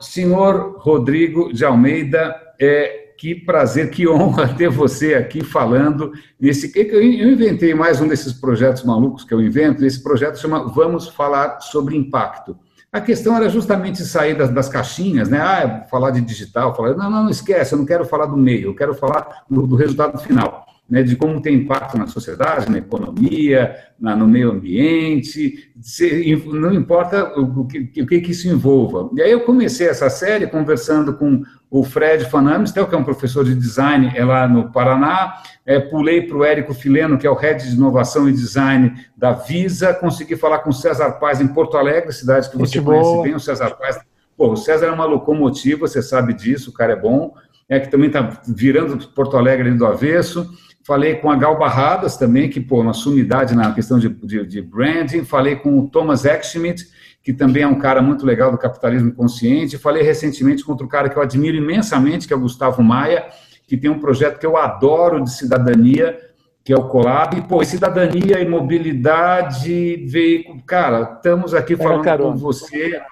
[0.00, 6.72] Senhor Rodrigo de Almeida, é, que prazer, que honra ter você aqui falando nesse.
[6.74, 9.84] Eu inventei mais um desses projetos malucos que eu invento.
[9.84, 12.56] Esse projeto chama Vamos Falar sobre Impacto.
[12.92, 15.38] A questão era justamente sair das, das caixinhas, né?
[15.38, 16.94] Ah, falar de digital, falar.
[16.94, 19.76] Não, não, não esquece, eu não quero falar do meio, eu quero falar do, do
[19.76, 25.72] resultado final né, de como tem impacto na sociedade, na economia, na, no meio ambiente,
[25.80, 29.10] se, não importa o, o, que, o que, isso envolva.
[29.14, 33.44] E aí eu comecei essa série conversando com o Fred Fanamistel, que é um professor
[33.44, 37.34] de design é lá no Paraná, é, pulei para o Érico Fileno, que é o
[37.34, 41.76] Head de Inovação e Design da Visa, consegui falar com o César Paz em Porto
[41.76, 43.22] Alegre, cidade que você Muito conhece boa.
[43.24, 43.98] bem, o César Paz.
[44.36, 47.34] Pô, o César é uma locomotiva, você sabe disso, o cara é bom,
[47.68, 50.48] é que também está virando Porto Alegre do avesso.
[50.86, 54.62] Falei com a Gal Barradas também, que, pô, uma sumidade na questão de, de, de
[54.62, 55.24] branding.
[55.24, 56.86] Falei com o Thomas Eckschmidt,
[57.24, 59.78] que também é um cara muito legal do capitalismo consciente.
[59.78, 63.26] Falei recentemente com outro cara que eu admiro imensamente, que é o Gustavo Maia,
[63.66, 66.16] que tem um projeto que eu adoro de cidadania,
[66.62, 67.36] que é o Colab.
[67.36, 70.62] E, pô, cidadania e mobilidade, veículo.
[70.64, 73.02] Cara, estamos aqui falando com você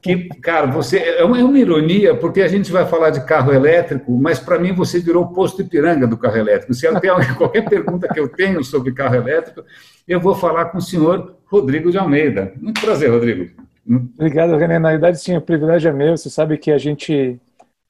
[0.00, 3.52] que, cara, você é uma, é uma, ironia, porque a gente vai falar de carro
[3.52, 6.72] elétrico, mas para mim você virou o posto Ipiranga do carro elétrico.
[6.72, 9.62] Se tem qualquer pergunta que eu tenho sobre carro elétrico,
[10.08, 12.52] eu vou falar com o senhor Rodrigo de Almeida.
[12.56, 13.50] Muito prazer, Rodrigo.
[13.86, 14.78] Obrigado, René.
[14.78, 16.16] Na verdade, sim, o privilégio é meu.
[16.16, 17.38] Você sabe que a gente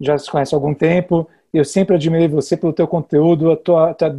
[0.01, 1.29] já se conhece há algum tempo.
[1.53, 4.13] Eu sempre admirei você pelo teu conteúdo, a tua, tua,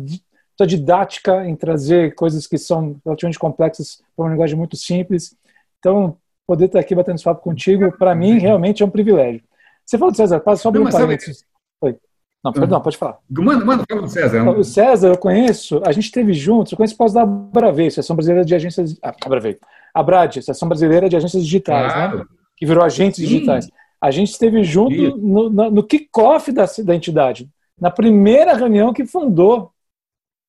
[0.56, 5.36] tua didática em trazer coisas que são relativamente complexas para uma linguagem muito simples.
[5.80, 9.42] Então, poder estar aqui batendo esse papo contigo, para mim, realmente é um privilégio.
[9.86, 11.46] Você falou do César Paz, só um parênteses.
[11.82, 11.98] Oi.
[12.44, 13.18] Não, perdão, pode falar.
[13.30, 14.50] Manda, manda, fala do César.
[14.50, 18.16] O César, eu conheço, a gente esteve juntos, eu conheço por causa da Bravei, Associação
[18.16, 18.98] Brasileira de Agências...
[19.02, 19.58] Ah, Bravei.
[19.94, 21.94] A BRAD, Associação Brasileira de Agências Digitais, né?
[21.94, 22.18] claro.
[22.20, 22.26] né?
[22.58, 23.28] Que virou agentes Sim.
[23.28, 23.68] digitais.
[24.02, 29.06] A gente esteve junto no, no, no kick-off da, da entidade, na primeira reunião que
[29.06, 29.72] fundou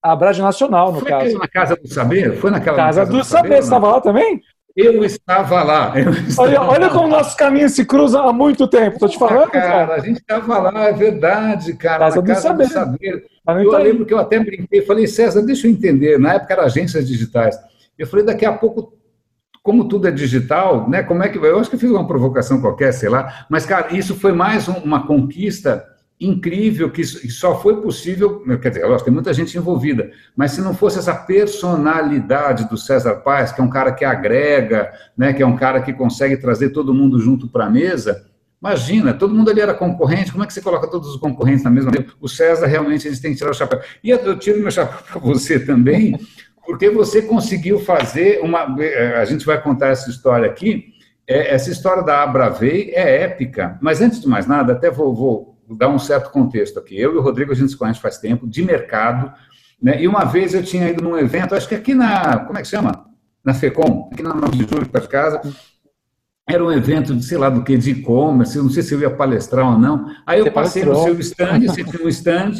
[0.02, 1.30] a Brad Nacional, no Foi caso.
[1.30, 2.36] Foi na Casa do Saber?
[2.36, 4.42] Foi naquela Casa, casa do, do Saber, Saber você estava lá também?
[4.76, 5.98] Eu estava lá.
[5.98, 8.96] Eu estava olha, olha como nossos caminhos se cruzam há muito tempo.
[8.96, 9.94] Estou te falando, cara, cara.
[9.94, 12.00] A gente estava lá, é verdade, cara.
[12.00, 12.68] Casa, na casa saber.
[12.68, 13.26] Saber.
[13.48, 16.18] Eu tá lembro que eu até brinquei, falei, César, deixa eu entender.
[16.18, 17.58] Na época era agências digitais.
[17.98, 18.92] Eu falei, daqui a pouco,
[19.62, 21.02] como tudo é digital, né?
[21.02, 23.46] Como é que Eu acho que eu fiz uma provocação qualquer, sei lá.
[23.48, 25.82] Mas, cara, isso foi mais uma conquista
[26.18, 30.98] incrível que só foi possível, quer dizer, tem muita gente envolvida, mas se não fosse
[30.98, 35.56] essa personalidade do César Paz, que é um cara que agrega, né, que é um
[35.56, 38.24] cara que consegue trazer todo mundo junto para a mesa,
[38.58, 41.70] imagina, todo mundo ali era concorrente, como é que você coloca todos os concorrentes na
[41.70, 42.06] mesma mesa?
[42.18, 43.80] O César realmente eles têm que tirar o chapéu.
[44.02, 46.18] E eu tiro meu chapéu para você também,
[46.64, 48.74] porque você conseguiu fazer uma,
[49.20, 50.94] a gente vai contar essa história aqui,
[51.28, 55.55] é, essa história da Abravei é épica, mas antes de mais nada, até vou, vou
[55.70, 56.98] dar um certo contexto aqui.
[56.98, 59.32] Eu e o Rodrigo, a gente se conhece faz tempo, de mercado,
[59.80, 60.00] né?
[60.00, 62.68] E uma vez eu tinha ido num evento, acho que aqui na, como é que
[62.68, 63.06] chama?
[63.44, 65.40] Na FECOM, aqui na 9 de julho, perto de casa.
[66.48, 69.10] Era um evento de, sei lá, do que, de e-commerce, não sei se eu ia
[69.10, 70.06] palestrar ou não.
[70.24, 72.52] Aí eu você passei no seu stand, você tinha um stand,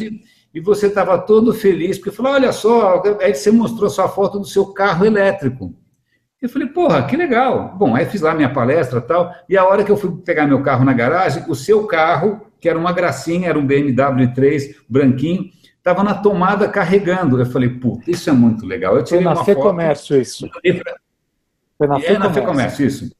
[0.53, 4.45] e você estava todo feliz, porque falou, olha só, aí você mostrou sua foto do
[4.45, 5.73] seu carro elétrico.
[6.41, 7.75] Eu falei, porra, que legal.
[7.77, 10.61] Bom, aí fiz lá minha palestra tal, e a hora que eu fui pegar meu
[10.61, 15.49] carro na garagem, o seu carro que era uma gracinha, era um BMW 3 branquinho,
[15.77, 17.39] estava na tomada carregando.
[17.39, 18.95] Eu falei, puta, isso é muito legal.
[18.95, 20.49] Eu tirei Foi na Fecomércio isso.
[21.77, 23.15] Foi na é na Fecomércio, isso.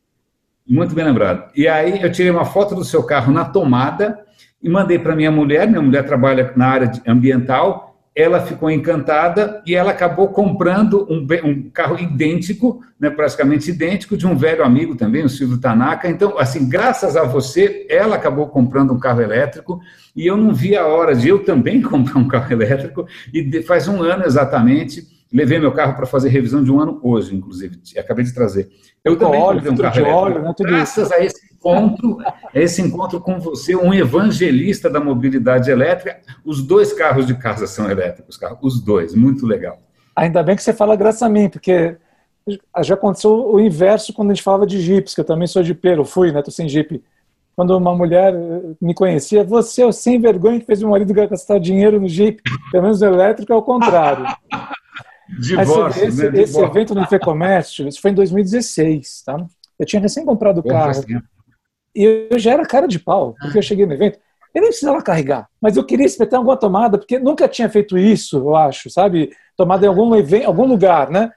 [0.68, 1.50] Muito bem lembrado.
[1.56, 4.20] E aí eu tirei uma foto do seu carro na tomada
[4.62, 5.68] e mandei para minha mulher.
[5.68, 7.87] Minha mulher trabalha na área ambiental
[8.18, 14.26] ela ficou encantada e ela acabou comprando um, um carro idêntico, né, praticamente idêntico, de
[14.26, 16.10] um velho amigo também, o Silvio Tanaka.
[16.10, 19.80] Então, assim, graças a você, ela acabou comprando um carro elétrico
[20.16, 23.08] e eu não vi a hora de eu também comprar um carro elétrico.
[23.32, 27.36] E faz um ano exatamente, levei meu carro para fazer revisão de um ano hoje,
[27.36, 28.70] inclusive, acabei de trazer.
[29.04, 30.10] Eu também óleo, um carro elétrico.
[30.10, 32.18] Óleo, né, graças a esse encontro,
[32.54, 36.20] esse encontro com você, um evangelista da mobilidade elétrica.
[36.46, 39.80] Os dois carros de casa são elétricos, os dois, muito legal.
[40.16, 41.96] Ainda bem que você fala graças a mim, porque
[42.82, 46.06] já aconteceu o inverso quando a gente falava de jipes, que eu também sou jipeiro,
[46.06, 47.04] fui, né, tô sem jipe.
[47.56, 48.34] Quando uma mulher
[48.80, 52.44] me conhecia, você é o sem vergonha que fez meu marido gastar dinheiro no jipe,
[52.72, 54.26] pelo menos no elétrico é o contrário.
[55.40, 56.42] Divórcio, esse, né?
[56.42, 59.46] esse evento no Fecomércio, isso foi em 2016, tá?
[59.78, 61.04] Eu tinha recém comprado o carro.
[61.96, 64.20] E eu já era cara de pau, porque eu cheguei no evento.
[64.54, 68.38] Eu nem precisava carregar, mas eu queria espetar alguma tomada, porque nunca tinha feito isso,
[68.38, 69.32] eu acho, sabe?
[69.56, 71.32] Tomada em algum, evento, algum lugar, né?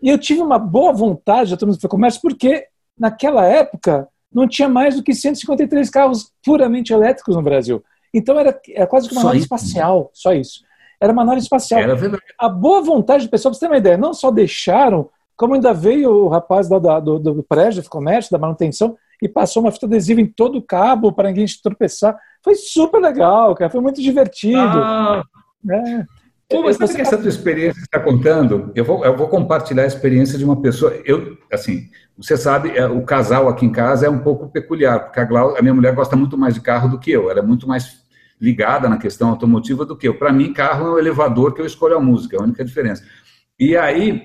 [0.00, 2.66] E eu tive uma boa vontade de tomar no comércio, porque
[2.98, 7.82] naquela época não tinha mais do que 153 carros puramente elétricos no Brasil.
[8.12, 9.46] Então era, era quase que uma só nave isso.
[9.46, 10.60] espacial, só isso.
[11.04, 11.82] Era uma nave espacial.
[11.82, 12.22] Era verdade.
[12.38, 15.74] A boa vontade do pessoal, para você ter uma ideia, não só deixaram, como ainda
[15.74, 19.84] veio o rapaz da, do, do prédio do comércio, da manutenção, e passou uma fita
[19.84, 22.18] adesiva em todo o cabo para ninguém tropeçar.
[22.42, 23.70] Foi super legal, cara.
[23.70, 24.58] Foi muito divertido.
[24.58, 25.22] Ah.
[25.70, 26.04] É.
[26.48, 29.82] Pô, mas sabe que essa tua experiência que está contando, eu vou, eu vou compartilhar
[29.82, 30.94] a experiência de uma pessoa.
[31.04, 35.20] Eu, assim, você sabe, é, o casal aqui em casa é um pouco peculiar, porque
[35.20, 37.30] a, Glau, a minha mulher gosta muito mais de carro do que eu.
[37.30, 38.03] Ela é muito mais
[38.44, 40.18] ligada na questão automotiva do que eu.
[40.18, 43.02] Para mim, carro é o elevador que eu escolho a música, é a única diferença.
[43.58, 44.20] E aí,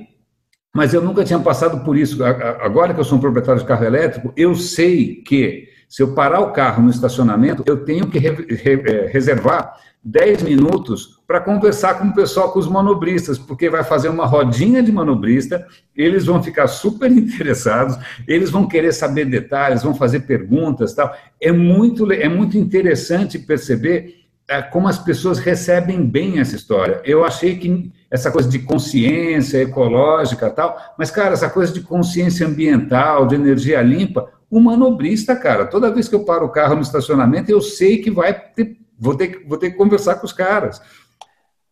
[0.76, 2.24] mas eu nunca tinha passado por isso.
[2.24, 6.40] Agora que eu sou um proprietário de carro elétrico, eu sei que se eu parar
[6.42, 11.96] o carro no estacionamento, eu tenho que re, re, é, reservar 10 minutos para conversar
[11.96, 15.66] com o pessoal, com os manobristas, porque vai fazer uma rodinha de manobrista,
[15.96, 17.98] eles vão ficar super interessados,
[18.28, 21.14] eles vão querer saber detalhes, vão fazer perguntas tal.
[21.42, 27.02] É muito, é muito interessante perceber é, como as pessoas recebem bem essa história.
[27.04, 32.48] Eu achei que essa coisa de consciência ecológica tal, mas, cara, essa coisa de consciência
[32.48, 36.82] ambiental, de energia limpa, o manobrista, cara, toda vez que eu paro o carro no
[36.82, 40.82] estacionamento, eu sei que vai ter, vou ter, vou ter que conversar com os caras.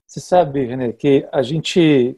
[0.06, 2.18] Você sabe, René, que a gente,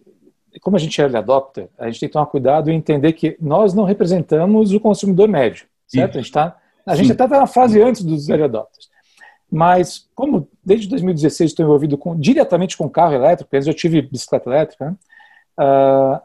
[0.61, 3.37] como a gente é early adopter, a gente tem que tomar cuidado e entender que
[3.39, 6.13] nós não representamos o consumidor médio, certo?
[6.13, 6.19] Sim.
[6.19, 8.89] A gente está a gente está na fase antes dos early adopters.
[9.51, 14.49] Mas, como desde 2016 estou envolvido com, diretamente com carro elétrico, antes eu tive bicicleta
[14.49, 14.95] elétrica, né?
[15.59, 16.21] uh,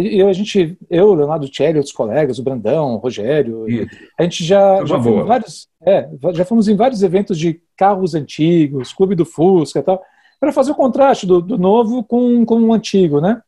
[0.00, 3.66] eu, a gente, eu, Leonardo Tchelle, outros colegas, o Brandão, o Rogério,
[4.18, 8.92] a gente já, já fomos, vários, é, já fomos em vários eventos de carros antigos,
[8.92, 10.02] Clube do Fusca e tal,
[10.40, 13.40] para fazer o contraste do, do, novo com, com o antigo, né?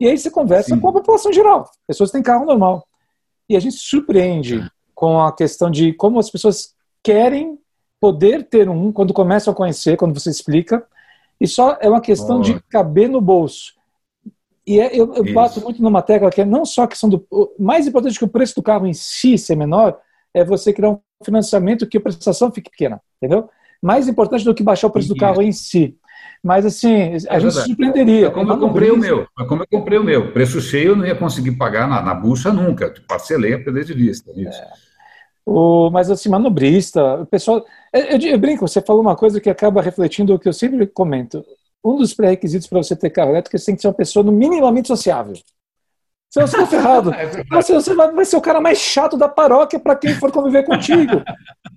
[0.00, 0.80] E aí você conversa Sim.
[0.80, 2.86] com a população geral, pessoas que têm carro normal.
[3.48, 7.58] E a gente se surpreende com a questão de como as pessoas querem
[8.00, 10.84] poder ter um quando começam a conhecer, quando você explica,
[11.40, 12.42] e só é uma questão oh.
[12.42, 13.74] de caber no bolso.
[14.66, 17.26] E é, eu, eu bato muito numa tecla que é não só a questão do.
[17.58, 19.98] Mais importante que o preço do carro em si ser menor,
[20.34, 23.48] é você criar um financiamento que a prestação fique pequena, entendeu?
[23.82, 25.96] Mais importante do que baixar o preço do carro em si.
[26.42, 26.94] Mas assim,
[27.28, 28.26] a é gente se surpreenderia.
[28.26, 29.26] É como eu comprei o meu.
[29.38, 30.32] É como eu comprei o meu.
[30.32, 32.92] Preço cheio eu não ia conseguir pagar na, na bucha nunca.
[33.06, 34.30] Parcelei a perder de vista.
[34.34, 34.60] Isso.
[34.60, 34.70] É.
[35.44, 37.64] O, mas assim, manobrista, o pessoal.
[37.92, 40.86] Eu, eu, eu, brinco, você falou uma coisa que acaba refletindo o que eu sempre
[40.86, 41.44] comento.
[41.84, 44.30] Um dos pré-requisitos para você ter carro elétrico é você tem que ser uma pessoa
[44.30, 45.34] minimamente sociável.
[46.30, 47.12] Senão você está ferrado.
[47.14, 50.64] É você vai, vai ser o cara mais chato da paróquia para quem for conviver
[50.64, 51.22] contigo.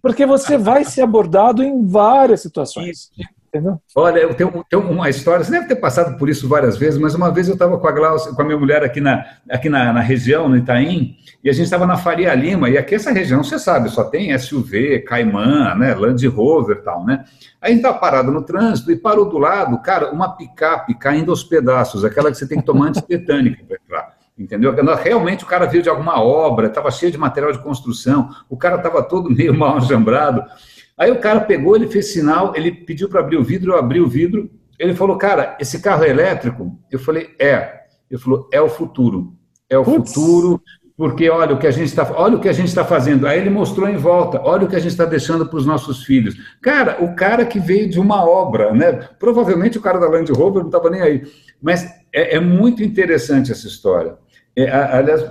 [0.01, 3.09] Porque você vai ser abordado em várias situações.
[3.55, 3.79] Entendeu?
[3.95, 7.15] Olha, eu tenho, tenho, uma história, você deve ter passado por isso várias vezes, mas
[7.15, 9.93] uma vez eu estava com a Glaucia, com a minha mulher aqui na, aqui na,
[9.93, 13.41] na região, no Itaim, e a gente estava na Faria Lima, e aqui essa região,
[13.41, 17.23] você sabe, só tem SUV, Caimã, né, Land Rover e tal, né?
[17.61, 21.31] Aí a gente estava parado no trânsito e parou do lado, cara, uma picape caindo
[21.31, 24.75] aos pedaços, aquela que você tem que tomar antitetânica para entrar entendeu?
[25.01, 28.75] Realmente o cara veio de alguma obra, estava cheio de material de construção, o cara
[28.75, 30.43] estava todo meio mal ajambrado.
[30.97, 33.99] Aí o cara pegou, ele fez sinal, ele pediu para abrir o vidro, eu abri
[33.99, 34.49] o vidro.
[34.79, 36.77] Ele falou, cara, esse carro é elétrico?
[36.91, 37.81] Eu falei, é.
[38.09, 39.35] Ele falou, é o futuro.
[39.69, 40.61] É o futuro,
[40.97, 43.27] porque olha o que a gente está, olha o que a gente está fazendo.
[43.27, 46.03] Aí ele mostrou em volta, olha o que a gente está deixando para os nossos
[46.03, 46.35] filhos.
[46.61, 48.93] Cara, o cara que veio de uma obra, né?
[49.19, 51.23] Provavelmente o cara da Land Rover não estava nem aí.
[51.61, 54.17] Mas é, é, muito interessante essa história.
[54.55, 55.21] É, aliás,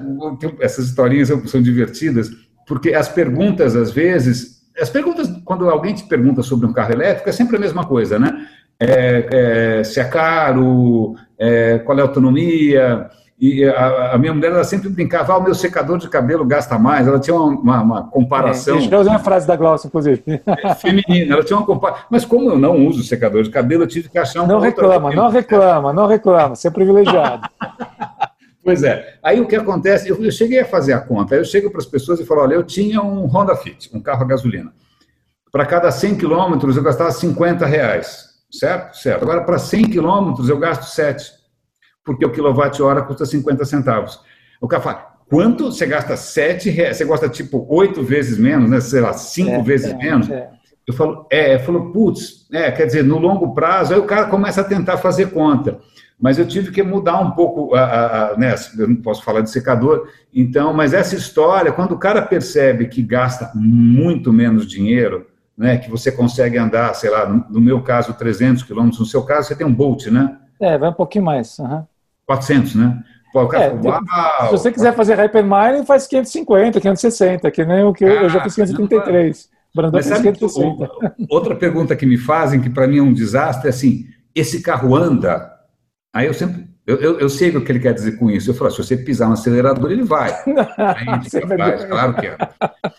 [0.60, 2.30] essas historinhas são divertidas,
[2.66, 7.28] porque as perguntas, às vezes, as perguntas, quando alguém te pergunta sobre um carro elétrico,
[7.28, 8.46] é sempre a mesma coisa, né?
[8.78, 13.08] É, é, se é caro, é, qual é a autonomia.
[13.38, 16.78] E a, a, minha mulher ela sempre brincava, ah, o meu secador de cabelo gasta
[16.78, 17.06] mais.
[17.06, 18.78] Ela tinha uma, uma, uma comparação.
[18.78, 20.22] É, eu usei a frase da Glaucia, inclusive.
[20.26, 22.06] É, feminina, ela tinha uma comparação.
[22.10, 24.46] Mas como eu não uso secador de cabelo, eu tive que achar um.
[24.46, 27.48] Não reclama, não reclama, não reclama, você é privilegiado.
[28.64, 29.18] Pois é.
[29.22, 31.80] Aí o que acontece, eu, eu cheguei a fazer a conta, aí eu chego para
[31.80, 34.72] as pessoas e falo, olha, eu tinha um Honda Fit, um carro a gasolina.
[35.52, 38.96] Para cada 100 quilômetros eu gastava 50 reais, certo?
[38.96, 39.22] Certo.
[39.22, 41.30] Agora, para 100 quilômetros eu gasto 7,
[42.02, 44.18] porque o quilowatt-hora custa 50 centavos.
[44.60, 45.66] O cara fala, quanto?
[45.66, 48.80] Você gasta 7 reais, você gosta tipo 8 vezes menos, né?
[48.80, 50.30] sei lá, 5 é, vezes é, menos?
[50.30, 50.48] É.
[50.86, 54.62] Eu falo, é, falou, putz, é, quer dizer, no longo prazo, aí o cara começa
[54.62, 55.80] a tentar fazer conta
[56.24, 59.42] mas eu tive que mudar um pouco, a, a, a, né, eu não posso falar
[59.42, 65.26] de secador, então, mas essa história, quando o cara percebe que gasta muito menos dinheiro,
[65.54, 69.48] né, que você consegue andar, sei lá, no meu caso, 300 quilômetros, no seu caso,
[69.48, 70.38] você tem um Bolt, né?
[70.58, 71.58] É, vai um pouquinho mais.
[71.58, 71.84] Uhum.
[72.26, 73.02] 400, né?
[73.30, 73.70] Pô, é,
[74.46, 78.28] se você quiser fazer Hypermile, faz 550, 560, que nem o que eu, ah, eu
[78.30, 79.50] já fiz 533.
[79.74, 80.32] Brandão Mas sabe,
[81.28, 84.96] outra pergunta que me fazem, que para mim é um desastre, é assim, esse carro
[84.96, 85.52] anda?
[86.14, 88.50] Aí eu sempre eu, eu, eu, sei o que ele quer dizer com isso.
[88.50, 90.30] Eu falo, se você pisar no acelerador, ele vai.
[90.76, 92.36] Aí fica, vai, claro que é.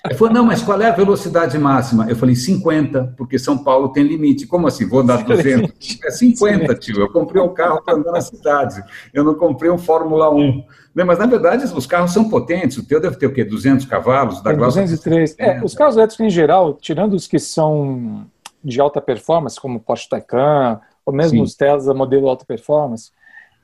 [0.06, 2.10] Ele falou, não, mas qual é a velocidade máxima?
[2.10, 4.48] Eu falei, 50, porque São Paulo tem limite.
[4.48, 4.90] Como assim?
[4.90, 6.00] Vou dar 200?
[6.04, 7.00] É 50, tio.
[7.00, 8.84] Eu comprei um carro para andar na cidade.
[9.14, 10.64] Eu não comprei um Fórmula 1.
[11.06, 12.78] Mas, na verdade, os carros são potentes.
[12.78, 13.44] O teu deve ter o quê?
[13.44, 14.42] 200 cavalos?
[14.42, 15.36] Da 203.
[15.38, 18.26] É, os carros elétricos, em geral, tirando os que são
[18.64, 21.44] de alta performance, como o Porsche Taycan, ou mesmo Sim.
[21.44, 23.12] os Tesla modelo alta performance,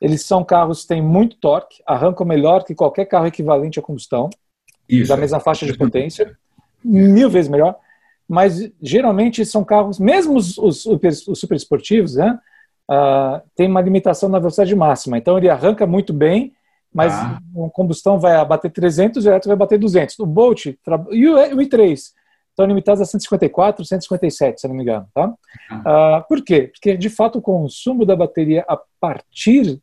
[0.00, 4.30] eles são carros que têm muito torque, arrancam melhor que qualquer carro equivalente a combustão,
[4.88, 6.36] Isso, da mesma faixa de potência,
[6.84, 7.76] mil vezes melhor.
[8.28, 12.38] Mas geralmente são carros, mesmo os, os, os super esportivos, né,
[12.90, 15.18] uh, tem uma limitação na velocidade máxima.
[15.18, 16.52] Então ele arranca muito bem,
[16.92, 17.38] mas ah.
[17.64, 20.18] a combustão vai bater 300 e o elétrico vai bater 200.
[20.18, 22.12] O Bolt e o, o i3
[22.52, 25.06] estão limitados a 154, 157, se não me engano.
[25.14, 25.28] Tá?
[25.28, 26.70] Uh, por quê?
[26.72, 29.80] Porque, de fato, o consumo da bateria a partir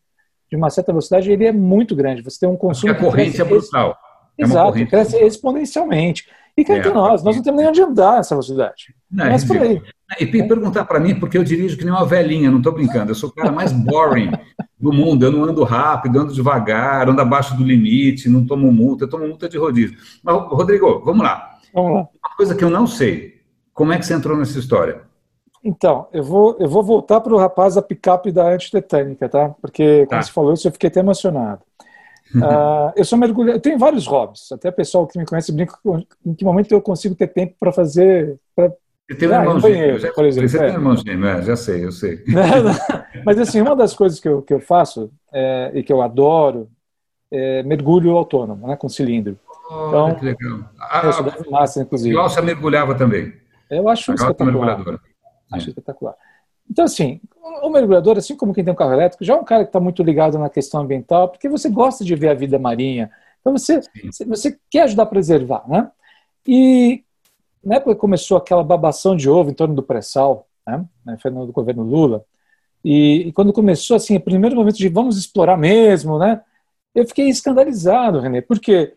[0.49, 2.23] de uma certa velocidade, ele é muito grande.
[2.23, 2.93] Você tem um consumo.
[2.93, 3.97] Porque a corrente é brutal.
[4.37, 6.25] É Exato, cresce exponencialmente.
[6.57, 8.93] E cá entre é, nós, nós não temos nem onde andar essa velocidade.
[9.09, 9.81] Não, Mas por aí.
[10.19, 13.15] E perguntar para mim, porque eu dirijo que nem uma velhinha, não estou brincando, eu
[13.15, 14.31] sou o cara mais boring
[14.77, 19.05] do mundo, eu não ando rápido, ando devagar, ando abaixo do limite, não tomo multa,
[19.05, 19.97] eu tomo multa de rodízio.
[20.23, 21.48] Mas, Rodrigo, vamos lá.
[21.73, 21.99] Vamos lá.
[21.99, 23.41] Uma coisa que eu não sei,
[23.73, 25.01] como é que você entrou nessa história?
[25.63, 29.49] Então, eu vou, eu vou voltar para o rapaz da picape da antitetânica, tá?
[29.61, 30.21] Porque, quando tá.
[30.21, 31.61] você falou isso, eu fiquei até emocionado.
[32.35, 34.51] uh, eu sou mergulhador, eu tenho vários hobbies.
[34.51, 35.75] Até o pessoal que me conhece brinca
[36.25, 38.39] em que momento eu consigo ter tempo para fazer.
[38.55, 38.71] Pra...
[39.09, 40.49] Você tem um ah, irmão gêmeo, já, por exemplo.
[40.49, 40.59] Você é.
[40.61, 42.23] tem um irmão gêmeo, é, já sei, eu sei.
[43.25, 46.69] Mas, assim, uma das coisas que eu, que eu faço é, e que eu adoro
[47.31, 49.37] é mergulho autônomo, né, com cilindro.
[49.69, 50.59] Oh, então, que legal.
[50.79, 52.15] Ah, eu sou da massa, inclusive.
[52.15, 53.33] E você mergulhava também?
[53.69, 54.99] Eu acho isso espetacular.
[55.51, 55.69] Acho é.
[55.69, 56.15] espetacular.
[56.69, 57.21] Então, assim,
[57.61, 59.79] o mergulhador, assim como quem tem um carro elétrico, já é um cara que está
[59.79, 63.11] muito ligado na questão ambiental, porque você gosta de ver a vida marinha.
[63.41, 63.79] Então, você,
[64.25, 65.91] você quer ajudar a preservar, né?
[66.47, 67.03] E
[67.63, 70.85] na época começou aquela babação de ovo em torno do pré-sal, né?
[71.21, 72.23] Foi no governo Lula.
[72.83, 76.41] E, e, quando começou, assim, o primeiro momento de vamos explorar mesmo, né?
[76.95, 78.95] Eu fiquei escandalizado, René, porque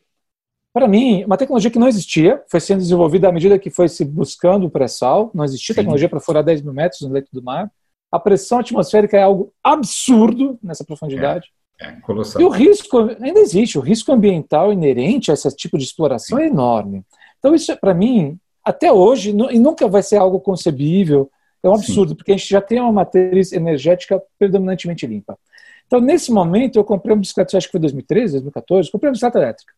[0.72, 4.04] para mim, uma tecnologia que não existia, foi sendo desenvolvida à medida que foi se
[4.04, 5.80] buscando o pré-sal, não existia Sim.
[5.80, 7.70] tecnologia para furar 10 mil metros no leito do mar.
[8.10, 11.52] A pressão atmosférica é algo absurdo nessa profundidade.
[11.78, 12.40] É, é colossal.
[12.40, 16.44] E o risco ainda existe, o risco ambiental inerente a esse tipo de exploração Sim.
[16.44, 17.04] é enorme.
[17.38, 21.30] Então, isso, para mim, até hoje, e nunca vai ser algo concebível,
[21.62, 22.16] é um absurdo, Sim.
[22.16, 25.38] porque a gente já tem uma matriz energética predominantemente limpa.
[25.86, 29.38] Então, nesse momento, eu comprei uma bicicleta, acho que foi 2013, 2014, comprei uma bicicleta
[29.38, 29.74] elétrica.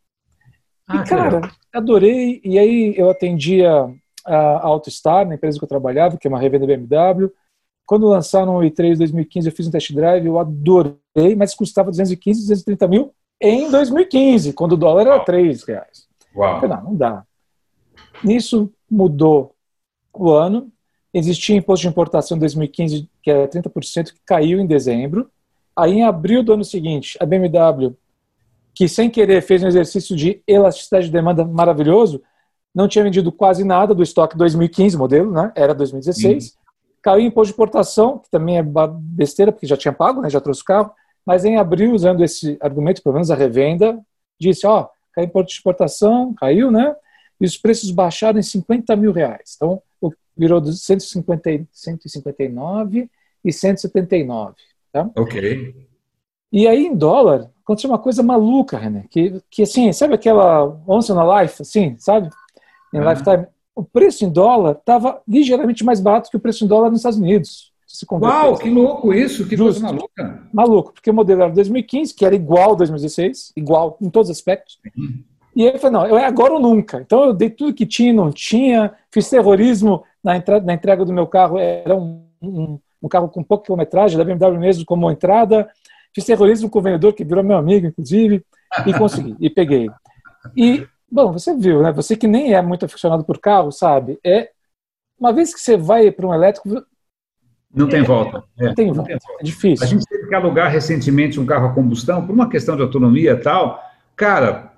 [0.87, 1.41] Ah, e, cara,
[1.73, 2.41] adorei.
[2.45, 3.91] E aí eu atendia
[4.25, 7.31] a AutoStar, na empresa que eu trabalhava, que é uma revenda BMW.
[7.87, 12.41] Quando lançaram o i3 2015, eu fiz um test drive, eu adorei, mas custava 215,
[12.41, 16.09] 230 mil em 2015, quando o dólar era 3 reais.
[16.35, 16.61] Uau.
[16.61, 17.25] Falei, não, não dá.
[18.23, 19.55] Nisso mudou
[20.13, 20.73] o ano.
[21.13, 25.31] Existia imposto de importação em 2015, que era 30%, que caiu em dezembro.
[25.77, 27.95] Aí, em abril do ano seguinte, a BMW
[28.75, 32.23] que sem querer fez um exercício de elasticidade de demanda maravilhoso,
[32.75, 35.53] não tinha vendido quase nada do estoque 2015 modelo, né?
[35.55, 36.45] Era 2016.
[36.45, 36.51] Uhum.
[37.01, 40.29] Caiu em imposto de importação, que também é besteira, porque já tinha pago, né?
[40.29, 40.91] Já trouxe o carro.
[41.25, 43.99] Mas em abril, usando esse argumento, pelo menos a revenda,
[44.41, 46.95] disse, ó, caiu imposto de exportação, caiu, né?
[47.41, 49.55] E os preços baixaram em 50 mil reais.
[49.57, 49.81] Então,
[50.37, 53.09] virou de 150, 159
[53.45, 54.55] e 179.
[54.93, 55.09] Tá?
[55.17, 55.89] Ok.
[56.53, 61.11] E aí, em dólar, aconteceu uma coisa maluca, René, que, que assim, sabe aquela once
[61.11, 62.29] in a life, assim, sabe?
[62.93, 63.09] Em uhum.
[63.09, 63.47] lifetime.
[63.75, 67.19] O preço em dólar estava ligeiramente mais barato que o preço em dólar nos Estados
[67.19, 67.73] Unidos.
[68.11, 69.81] Uau, que louco isso, que Justo.
[69.81, 70.43] coisa maluca.
[70.53, 74.37] Maluco, porque o modelo era 2015, que era igual ao 2016, igual em todos os
[74.37, 74.79] aspectos.
[74.97, 75.23] Uhum.
[75.57, 77.01] E aí eu falei, não, é agora ou nunca.
[77.01, 81.05] Então eu dei tudo que tinha e não tinha, fiz terrorismo na, entrada, na entrega
[81.05, 85.11] do meu carro, era um, um, um carro com pouca quilometragem, da BMW mesmo como
[85.11, 85.69] entrada,
[86.15, 88.45] Fiz terrorismo com o vendedor, que virou meu amigo, inclusive,
[88.87, 89.91] e consegui, e peguei.
[90.57, 91.93] E, bom, você viu, né?
[91.93, 94.19] Você que nem é muito aficionado por carro, sabe?
[94.25, 94.51] É
[95.19, 96.85] Uma vez que você vai para um elétrico.
[97.75, 98.45] Não tem é, volta.
[98.59, 99.09] É, não, tem, não volta.
[99.09, 99.43] tem volta.
[99.43, 99.85] É difícil.
[99.85, 103.33] A gente teve que alugar recentemente um carro a combustão, por uma questão de autonomia
[103.33, 103.83] e tal.
[104.15, 104.74] Cara,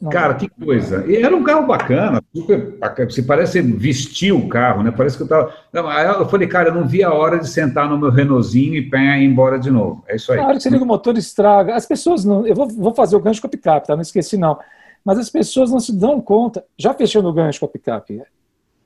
[0.00, 0.10] Não.
[0.10, 1.06] Cara, que coisa.
[1.06, 3.10] E era um carro bacana, super bacana.
[3.10, 4.90] Você parece vestiu o carro, né?
[4.90, 5.54] Parece que eu tava.
[5.72, 8.74] Não, aí eu falei, cara, eu não vi a hora de sentar no meu Renaultzinho
[8.74, 10.04] e pé ir embora de novo.
[10.06, 10.38] É isso aí.
[10.38, 11.74] Claro que você liga o motor estraga.
[11.74, 12.46] As pessoas não.
[12.46, 13.94] Eu vou, vou fazer o gancho com a picape, tá?
[13.94, 14.58] Não esqueci, não.
[15.02, 16.62] Mas as pessoas não se dão conta.
[16.76, 18.22] Já fechou no gancho com a picape.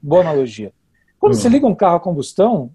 [0.00, 0.72] Boa analogia.
[1.18, 1.36] Quando hum.
[1.36, 2.70] você liga um carro a combustão,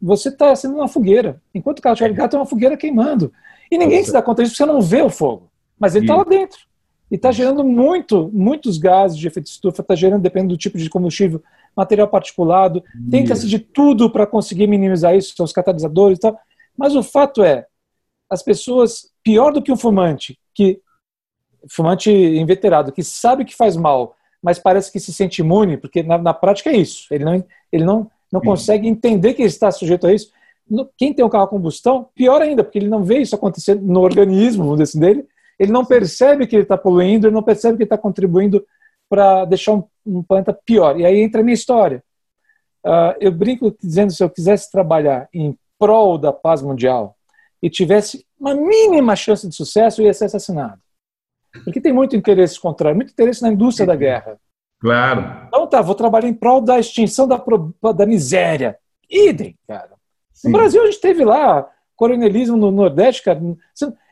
[0.00, 1.42] você está sendo uma fogueira.
[1.54, 3.30] Enquanto o carro estiver ligado, tem uma fogueira queimando.
[3.70, 4.06] E ninguém Nossa.
[4.06, 5.50] se dá conta disso porque você não vê o fogo.
[5.78, 6.60] Mas ele está lá dentro.
[7.10, 10.90] E está gerando muito, muitos gases de efeito estufa, está gerando, dependendo do tipo de
[10.90, 11.42] combustível,
[11.76, 12.82] material particulado.
[13.10, 16.38] Tenta-se de tudo para conseguir minimizar isso, são os catalisadores e tal.
[16.76, 17.66] Mas o fato é,
[18.28, 20.80] as pessoas, pior do que um fumante, que
[21.70, 26.18] fumante inveterado, que sabe que faz mal, mas parece que se sente imune, porque na,
[26.18, 27.06] na prática é isso.
[27.10, 30.30] Ele não, ele não, não consegue entender que ele está sujeito a isso.
[30.96, 34.00] Quem tem um carro a combustão, pior ainda, porque ele não vê isso acontecer no
[34.00, 35.26] organismo dizer assim, dele,
[35.58, 38.64] ele não percebe que ele está poluindo, ele não percebe que está contribuindo
[39.08, 40.98] para deixar um, um, planeta pior.
[40.98, 42.02] E aí entra a minha história.
[42.84, 47.16] Uh, eu brinco dizendo se eu quisesse trabalhar em prol da paz mundial
[47.62, 50.80] e tivesse uma mínima chance de sucesso, eu ia ser assassinado.
[51.64, 54.38] Porque tem muito interesse contrário, muito interesse na indústria da guerra.
[54.78, 55.46] Claro.
[55.48, 57.42] Então tá, vou trabalhar em prol da extinção da,
[57.92, 58.78] da miséria.
[59.08, 59.92] Idem, cara.
[60.34, 60.48] Sim.
[60.48, 63.40] No Brasil a gente teve lá coronelismo no Nordeste, cara.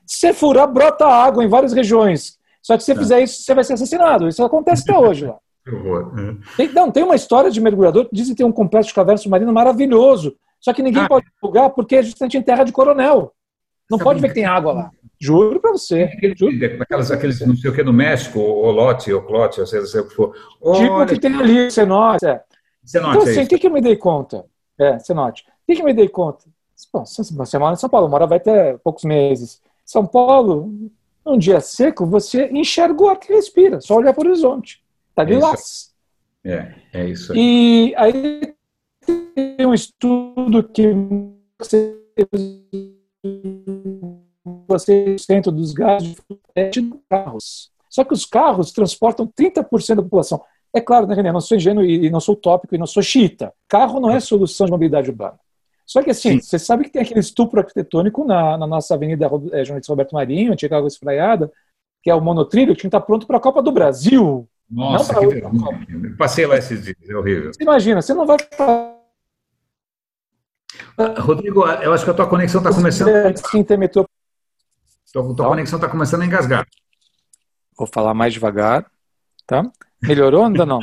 [0.07, 2.39] Se você furar, brota água em várias regiões.
[2.63, 3.03] Só que se você é.
[3.03, 4.29] fizer isso, você vai ser assassinado.
[4.29, 5.37] Isso acontece até hoje lá.
[5.67, 6.57] É.
[6.59, 9.17] Tem, não, tem uma história de mergulhador que dizem que tem um complexo de caverna
[9.17, 10.37] submarina maravilhoso.
[10.61, 11.09] Só que ninguém ah.
[11.09, 13.33] pode divulgar porque é justamente em terra de coronel.
[13.91, 14.91] Não pode ver que tem água lá.
[15.21, 16.11] Juro para você.
[16.37, 16.55] Juro.
[16.81, 20.09] Aquelas, aqueles, não sei o que, no México, o lote, o clote, ou seja, o
[20.09, 20.35] que for.
[20.35, 22.27] Tipo o que tem ali, cenote.
[22.27, 22.43] É.
[22.85, 24.45] Cenote, então, é assim, o que, que eu me dei conta?
[24.79, 25.43] É, cenote.
[25.43, 26.45] O que, que eu me dei conta?
[26.93, 29.63] Bom, você mora em São Paulo, mora vai ter poucos meses.
[29.85, 30.91] São Paulo,
[31.25, 34.83] num dia seco, você enxerga o ar que respira, só olhar para o horizonte.
[35.11, 35.39] Está de é
[36.45, 37.39] É, é isso aí.
[37.39, 38.55] E aí
[39.35, 40.93] tem um estudo que
[41.59, 41.97] você
[44.67, 46.17] você centro dos gases
[46.73, 47.71] de carros.
[47.89, 50.43] Só que os carros transportam 30% da população.
[50.73, 51.29] É claro, né, René?
[51.29, 53.53] Eu não sou ingênuo e não sou utópico e não sou xiita.
[53.69, 55.39] Carro não é solução de mobilidade urbana.
[55.87, 56.41] Só que assim, Sim.
[56.41, 60.53] você sabe que tem aquele estupro arquitetônico na, na nossa Avenida é, Jornalista Roberto Marinho,
[60.53, 61.53] antiga Água Espraiada,
[62.03, 64.49] que é o monotrilho, que tinha que estar tá pronto para a Copa do Brasil.
[64.71, 65.27] Nossa, que
[66.17, 67.53] Passei lá esses dias, é horrível.
[67.53, 68.39] Você imagina, você não vai
[71.21, 73.11] Rodrigo, eu acho que a tua conexão está começando.
[73.51, 74.07] Sim, intermeteu
[75.15, 76.67] tua, tua conexão está começando a engasgar.
[77.79, 78.85] Vou falar mais devagar,
[79.47, 79.63] tá?
[80.03, 80.81] Melhorou ainda não?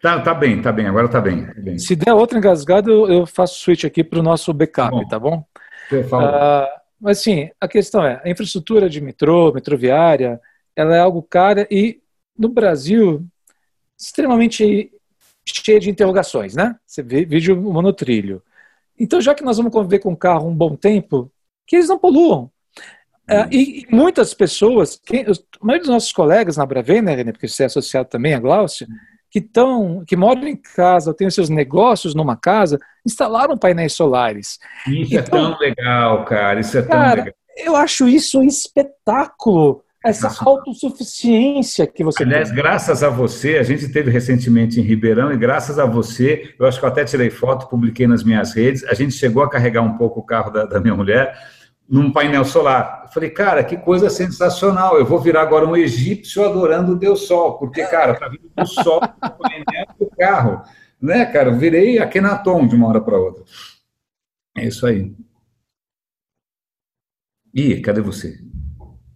[0.00, 1.46] Tá, tá bem, tá bem, agora tá bem.
[1.46, 1.78] Tá bem.
[1.78, 5.44] Se der outra engasgada, eu faço switch aqui para o nosso backup, tá bom?
[5.88, 6.20] Tá bom?
[6.20, 6.68] Ah,
[7.00, 10.40] mas assim, a questão é, a infraestrutura de metrô, metroviária,
[10.76, 12.00] ela é algo cara e
[12.38, 13.26] no Brasil
[13.98, 14.90] extremamente
[15.46, 16.76] cheia de interrogações, né?
[16.86, 18.42] Você vê vídeo monotrilho.
[18.98, 21.30] Então, já que nós vamos conviver com o carro um bom tempo,
[21.66, 22.50] que eles não poluam.
[23.28, 25.32] É, e, e, muitas pessoas, quem, a
[25.64, 28.88] maioria dos nossos colegas na Bravê, né, René, porque você é associado também a Glaucia,
[29.30, 34.58] que, estão, que moram em casa, têm os seus negócios numa casa, instalaram painéis solares.
[34.86, 37.34] Isso é então, é tão legal, cara, isso é cara, tão legal.
[37.56, 42.56] Eu acho isso um espetáculo essa autossuficiência que você Aliás, tem.
[42.56, 46.78] graças a você, a gente teve recentemente em Ribeirão e graças a você, eu acho
[46.78, 49.98] que eu até tirei foto, publiquei nas minhas redes, a gente chegou a carregar um
[49.98, 51.36] pouco o carro da, da minha mulher
[51.90, 53.02] num painel solar.
[53.04, 54.96] Eu falei, cara, que coisa sensacional.
[54.96, 58.66] Eu vou virar agora um egípcio adorando o Deus Sol, porque, cara, tá vindo do
[58.66, 60.62] sol do painel do carro.
[61.02, 61.48] Né, cara?
[61.50, 63.42] Eu virei Akenaton de uma hora para outra.
[64.56, 65.12] É isso aí.
[67.52, 68.38] Ih, cadê você?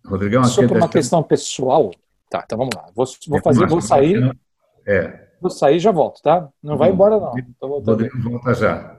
[0.05, 1.93] Rodrigão, Só por uma questão pessoal.
[2.29, 2.87] Tá, então vamos lá.
[2.95, 4.37] Vou, vou fazer, vou sair.
[4.87, 5.29] É.
[5.41, 6.49] Vou sair e já volto, tá?
[6.63, 7.35] Não vai embora, não.
[7.61, 8.94] Rodrigo volta já.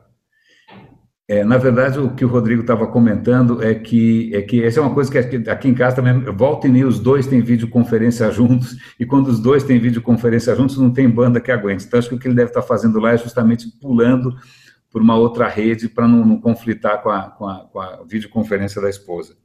[1.28, 4.84] É, na verdade, o que o Rodrigo estava comentando é que, é que essa é
[4.84, 8.30] uma coisa que aqui, aqui em casa também, volta e meia, os dois têm videoconferência
[8.30, 11.86] juntos, e quando os dois têm videoconferência juntos, não tem banda que aguente.
[11.86, 14.36] Então, acho que o que ele deve estar fazendo lá é justamente pulando
[14.92, 18.80] por uma outra rede para não, não, conflitar com a, com, a, com a videoconferência
[18.80, 19.36] da esposa.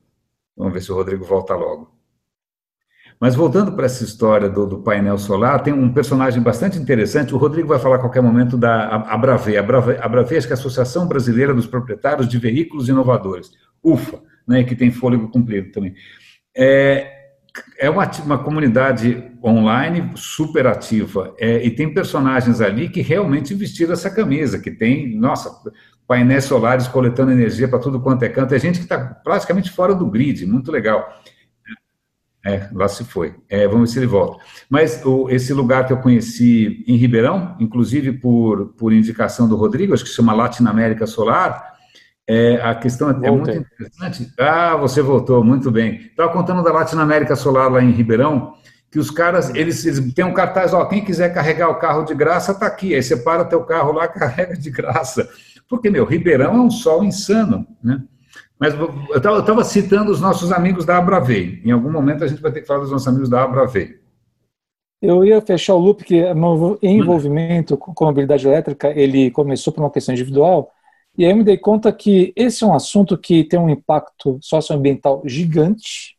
[0.55, 2.00] Vamos ver se o Rodrigo volta logo.
[3.21, 7.35] Mas voltando para essa história do, do, painel solar, tem um personagem bastante interessante.
[7.35, 9.59] O Rodrigo vai falar a qualquer momento da Abrave.
[9.59, 13.51] A Abrave, acho que é a Associação Brasileira dos Proprietários de Veículos Inovadores,
[13.85, 15.95] UFA, né, que tem fôlego cumprido também.
[16.57, 17.21] É,
[17.79, 23.93] é uma, uma comunidade online super ativa é, e tem personagens ali que realmente vestiram
[23.93, 25.51] essa camisa, que tem, nossa,
[26.07, 28.55] painéis solares coletando energia para tudo quanto é canto.
[28.55, 31.07] É gente que está praticamente fora do grid, muito legal.
[32.45, 33.35] É, lá se foi.
[33.49, 34.43] É, vamos ver se ele volta.
[34.69, 39.93] Mas o, esse lugar que eu conheci em Ribeirão, inclusive por, por indicação do Rodrigo,
[39.93, 41.71] acho que se chama Latinoamérica Solar,
[42.27, 44.33] é, a questão é, é muito interessante.
[44.39, 45.97] Ah, você voltou, muito bem.
[45.97, 48.55] Estava contando da Latinoamérica Solar lá em Ribeirão,
[48.91, 52.15] que os caras, eles, eles têm um cartaz, ó, quem quiser carregar o carro de
[52.15, 52.95] graça, está aqui.
[52.95, 55.29] Aí você para teu carro lá, carrega de graça.
[55.69, 58.03] Porque, meu, Ribeirão é um sol insano, né?
[58.59, 61.61] Mas eu estava citando os nossos amigos da Abravei.
[61.65, 63.99] Em algum momento a gente vai ter que falar dos nossos amigos da Abravei.
[65.01, 69.81] Eu ia fechar o loop que meu envolvimento com a mobilidade elétrica, ele começou por
[69.81, 70.71] uma questão individual,
[71.17, 74.39] e aí eu me dei conta que esse é um assunto que tem um impacto
[74.43, 76.17] socioambiental gigante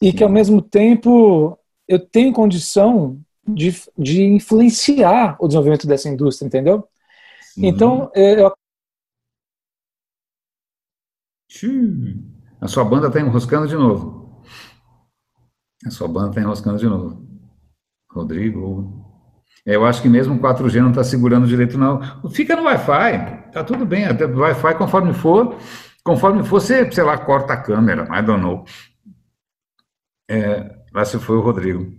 [0.00, 6.46] e que, ao mesmo tempo, eu tenho condição de, de influenciar o desenvolvimento dessa indústria,
[6.46, 6.86] entendeu?
[7.56, 8.36] Então, é,
[12.60, 14.42] a sua banda está enroscando de novo.
[15.86, 17.26] A sua banda está enroscando de novo.
[18.10, 19.06] Rodrigo.
[19.64, 22.00] É, eu acho que mesmo o 4G não está segurando direito, não.
[22.30, 23.50] Fica no Wi-Fi.
[23.52, 24.04] Tá tudo bem.
[24.06, 25.56] Até Wi-Fi, conforme for,
[26.02, 28.08] conforme for, você, sei lá, corta a câmera.
[28.10, 28.64] I don't know.
[30.30, 31.97] É, lá se foi o Rodrigo.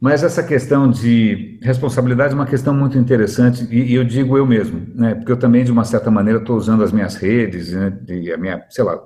[0.00, 4.86] Mas essa questão de responsabilidade é uma questão muito interessante, e, eu digo eu mesmo,
[4.94, 8.32] né, porque eu também, de uma certa maneira, estou usando as minhas redes, né, e
[8.32, 8.96] a minha, sei lá,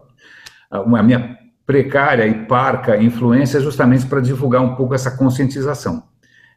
[0.71, 6.03] a minha precária e parca influência justamente para divulgar um pouco essa conscientização.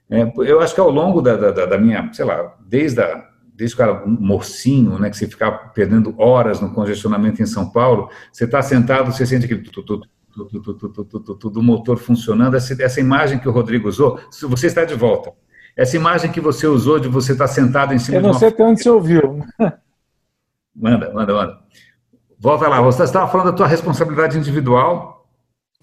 [0.10, 3.76] É, eu acho que ao longo da, da, da, minha, sei lá, desde, a, desde
[3.76, 8.44] o cara mocinho, né, que você ficar perdendo horas no congestionamento em São Paulo, você
[8.44, 9.64] está sentado, você sente aquele
[10.36, 15.34] do motor funcionando, essa, essa imagem que o Rodrigo usou, você está de volta.
[15.76, 18.48] Essa imagem que você usou de você estar sentado em cima Eu não de sei
[18.48, 19.40] até onde você ouviu.
[20.76, 21.60] Manda, manda, manda.
[22.38, 25.26] Volta lá, você estava falando da tua responsabilidade individual.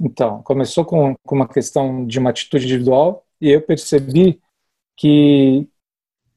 [0.01, 4.41] Então, começou com, com uma questão de uma atitude individual e eu percebi
[4.97, 5.67] que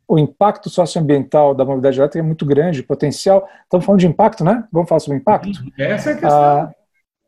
[0.07, 3.47] o impacto socioambiental da mobilidade elétrica é muito grande, potencial.
[3.63, 4.67] Estamos falando de impacto, né?
[4.71, 5.59] Vamos falar sobre impacto?
[5.77, 6.39] Essa é a questão.
[6.39, 6.73] Ah,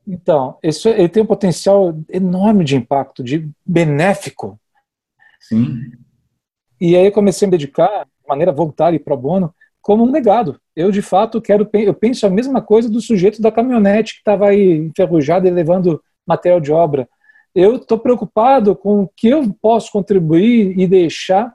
[0.08, 4.58] então, isso, ele tem um potencial enorme de impacto, de benéfico.
[5.42, 5.92] Sim.
[6.80, 10.12] E aí eu comecei a me dedicar, de maneira voluntária e pro bono, como um
[10.12, 10.60] legado.
[10.74, 14.48] Eu, de fato, quero, eu penso a mesma coisa do sujeito da caminhonete que estava
[14.48, 17.10] aí enferrujado e levando material de obra.
[17.54, 21.54] Eu estou preocupado com o que eu posso contribuir e deixar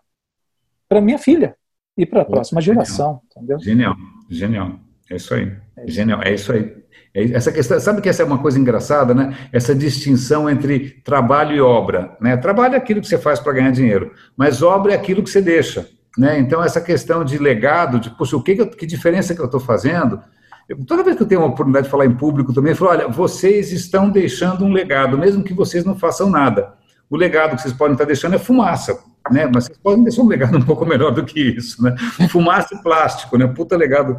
[0.89, 1.57] para minha filha
[1.97, 3.21] e para a próxima geração.
[3.31, 3.59] Entendeu?
[3.61, 3.95] Genial,
[4.29, 4.79] genial.
[5.13, 5.53] É isso aí.
[5.77, 6.75] É genial, é isso aí.
[7.15, 9.37] É essa questão, sabe que essa é uma coisa engraçada, né?
[9.53, 12.35] Essa distinção entre trabalho e obra, né?
[12.39, 15.43] Trabalho é aquilo que você faz para ganhar dinheiro, mas obra é aquilo que você
[15.43, 16.39] deixa, né?
[16.39, 19.61] Então essa questão de legado, de poxa, o que que, que diferença que eu estou
[19.61, 20.19] fazendo?
[20.67, 22.93] Eu, toda vez que eu tenho uma oportunidade de falar em público também, eu falo,
[22.93, 26.73] olha, vocês estão deixando um legado, mesmo que vocês não façam nada.
[27.11, 28.99] O legado que vocês podem estar deixando é fumaça,
[29.31, 29.51] né?
[29.53, 31.95] Mas vocês podem deixar um legado um pouco melhor do que isso, né?
[32.31, 33.47] Fumaça e plástico, né?
[33.47, 34.19] Puta legado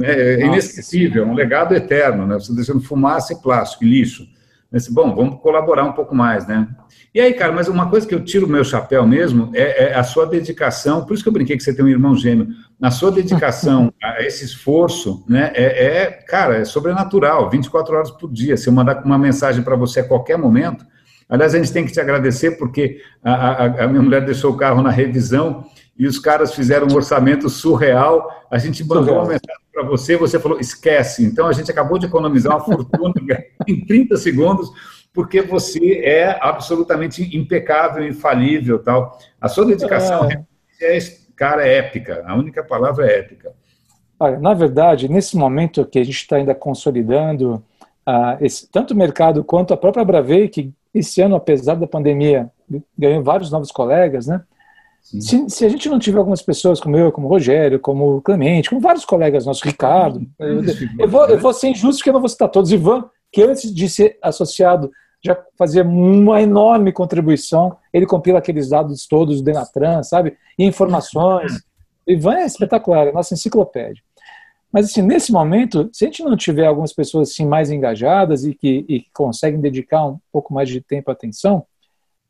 [0.00, 2.34] é, é inesquecível, é um legado eterno, né?
[2.34, 4.26] Você deixando fumaça e plástico e lixo.
[4.70, 6.66] Mas, bom, vamos colaborar um pouco mais, né?
[7.14, 9.94] E aí, cara, mas uma coisa que eu tiro o meu chapéu mesmo é, é,
[9.94, 12.48] a sua dedicação, por isso que eu brinquei que você tem um irmão gêmeo,
[12.80, 18.32] na sua dedicação a esse esforço, né, é, é, cara, é sobrenatural, 24 horas por
[18.32, 20.84] dia, se eu mandar uma mensagem para você a qualquer momento,
[21.28, 24.56] aliás, a gente tem que te agradecer porque a, a, a minha mulher deixou o
[24.56, 25.64] carro na revisão
[25.96, 30.38] e os caras fizeram um orçamento surreal, a gente mandou uma mensagem para você, você
[30.38, 31.24] falou, esquece.
[31.24, 33.12] Então, a gente acabou de economizar uma fortuna
[33.66, 34.70] em 30 segundos,
[35.12, 39.18] porque você é absolutamente impecável, infalível tal.
[39.40, 40.98] A sua dedicação é, é
[41.36, 42.24] cara, é épica.
[42.26, 43.52] A única palavra é épica.
[44.18, 47.62] Olha, na verdade, nesse momento que a gente está ainda consolidando
[48.08, 52.48] uh, esse, tanto o mercado quanto a própria Bravei, que esse ano, apesar da pandemia,
[52.96, 54.40] ganhou vários novos colegas, né?
[55.04, 58.22] Se, se, a gente não tiver algumas pessoas como eu, como o Rogério, como o
[58.22, 60.62] Clemente, como vários colegas nossos, Ricardo, eu,
[60.98, 62.72] eu, vou, eu vou ser injusto porque eu não vou citar todos.
[62.72, 64.90] Ivan, que antes de ser associado
[65.22, 70.36] já fazia uma enorme contribuição, ele compila aqueles dados todos do Denatran, sabe?
[70.58, 71.62] E informações.
[72.06, 74.02] Ivan é espetacular, é nossa enciclopédia.
[74.70, 78.54] Mas, assim, nesse momento, se a gente não tiver algumas pessoas assim, mais engajadas e
[78.54, 81.64] que, e que conseguem dedicar um pouco mais de tempo e atenção,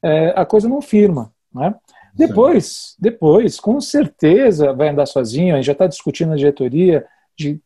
[0.02, 1.74] é, a coisa não firma, né?
[2.14, 5.54] Depois, depois, com certeza vai andar sozinho.
[5.54, 7.04] A gente já está discutindo na diretoria
[7.36, 7.60] de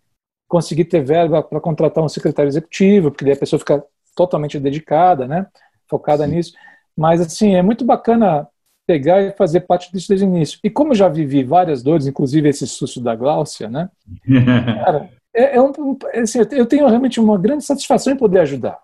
[0.48, 3.84] conseguir ter verba para contratar um secretário executivo, porque daí a pessoa fica
[4.16, 5.46] totalmente dedicada, né?
[5.86, 6.34] Focada Sim.
[6.34, 6.54] nisso.
[6.96, 8.48] Mas, assim, é muito bacana
[8.86, 10.58] pegar e fazer parte disso desde o início.
[10.64, 13.90] E como já vivi várias dores, inclusive esse susto da Gláucia, né?
[14.84, 15.72] Cara, é, é um,
[16.12, 18.78] é assim, eu tenho realmente uma grande satisfação em poder ajudar.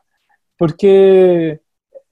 [0.58, 1.58] Porque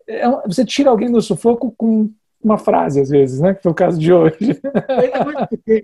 [0.08, 2.10] é você tira alguém do sufoco com
[2.44, 3.54] uma frase, às vezes, né?
[3.54, 4.60] Que foi o caso de hoje.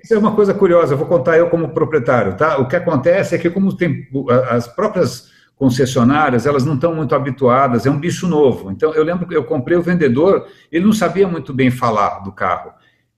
[0.03, 2.59] Isso é uma coisa curiosa, vou contar eu como proprietário, tá?
[2.59, 4.07] O que acontece é que, como tem
[4.51, 8.71] as próprias concessionárias, elas não estão muito habituadas, é um bicho novo.
[8.71, 12.31] Então, eu lembro que eu comprei o vendedor, ele não sabia muito bem falar do
[12.31, 12.73] carro.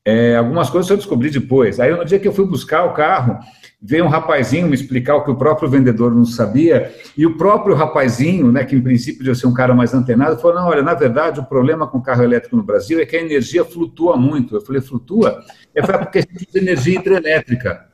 [0.05, 1.79] É, algumas coisas eu descobri depois.
[1.79, 3.39] Aí, no dia que eu fui buscar o carro,
[3.83, 7.75] veio um rapazinho me explicar o que o próprio vendedor não sabia, e o próprio
[7.75, 10.95] rapazinho, né, que em princípio devia ser um cara mais antenado, falou: não, olha, na
[10.95, 14.57] verdade, o problema com o carro elétrico no Brasil é que a energia flutua muito.
[14.57, 15.41] Eu falei: flutua?
[15.75, 17.89] É porque a gente usa energia hidrelétrica.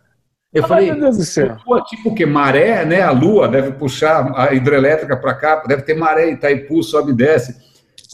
[0.53, 2.25] Eu ah, falei, flutua tipo o que?
[2.25, 3.03] Maré, né?
[3.03, 7.55] A lua deve puxar a hidrelétrica para cá, deve ter maré, Itaipu sobe e desce.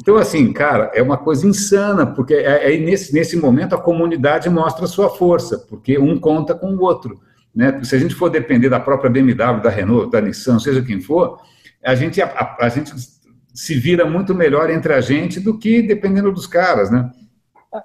[0.00, 3.80] Então, assim, cara, é uma coisa insana, porque aí é, é nesse, nesse momento a
[3.80, 7.20] comunidade mostra a sua força, porque um conta com o outro.
[7.54, 7.82] Né?
[7.84, 11.40] Se a gente for depender da própria BMW, da Renault, da Nissan, seja quem for,
[11.84, 12.92] a gente, a, a gente
[13.52, 17.10] se vira muito melhor entre a gente do que dependendo dos caras, né?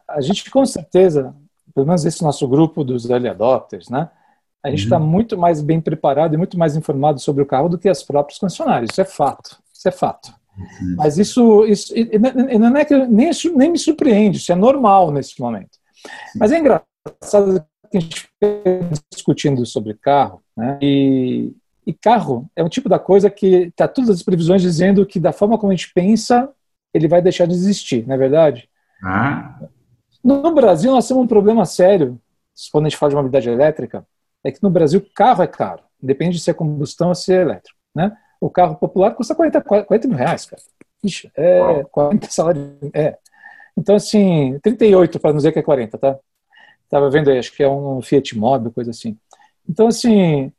[0.08, 1.36] A, gente com certeza,
[1.74, 4.10] pelo menos esse nosso grupo dos early adopters, né?
[4.64, 5.06] A gente está uhum.
[5.06, 8.40] muito mais bem preparado e muito mais informado sobre o carro do que as próprias
[8.40, 8.90] concessionárias.
[8.92, 9.58] Isso é fato.
[9.74, 10.34] Isso é fato.
[10.58, 10.96] Uhum.
[10.98, 11.94] Mas isso, isso
[12.60, 14.38] não é que nem, nem me surpreende.
[14.40, 15.78] Isso é normal nesse momento.
[16.36, 18.30] Mas é engraçado que a gente
[19.12, 20.78] discutindo sobre carro, né?
[20.82, 21.54] E,
[21.86, 25.32] e carro é um tipo da coisa que está todas as previsões dizendo que da
[25.32, 26.50] forma como a gente pensa,
[26.93, 28.69] ele vai deixar de existir, não é verdade?
[29.04, 29.60] Ah.
[30.23, 32.19] No Brasil nós temos um problema sério,
[32.71, 34.06] quando a gente fala de mobilidade elétrica,
[34.43, 37.78] é que no Brasil carro é caro, independe se é combustão ou se é elétrico,
[37.95, 38.15] né?
[38.39, 40.62] O carro popular custa 40, 40 mil reais, cara.
[41.04, 42.67] Ixi, é 40 salários.
[42.93, 43.17] É.
[43.78, 46.19] Então, assim, 38 para não dizer que é 40, tá?
[46.88, 49.17] Estava vendo aí, acho que é um Fiat Mobi, coisa assim.
[49.69, 50.52] Então, assim,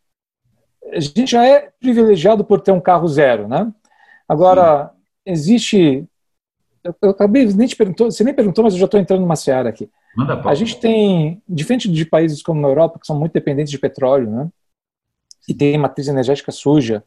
[0.92, 3.72] a gente já é privilegiado por ter um carro zero, né?
[4.28, 4.90] Agora, Sim.
[5.24, 6.04] existe.
[6.84, 9.36] Eu, eu acabei, nem te perguntou, você nem perguntou, mas eu já estou entrando numa
[9.36, 9.90] seara aqui.
[10.14, 13.78] Manda, a gente tem, diferente de países como a Europa, que são muito dependentes de
[13.78, 14.48] petróleo, né?
[15.48, 17.02] E tem matriz energética suja,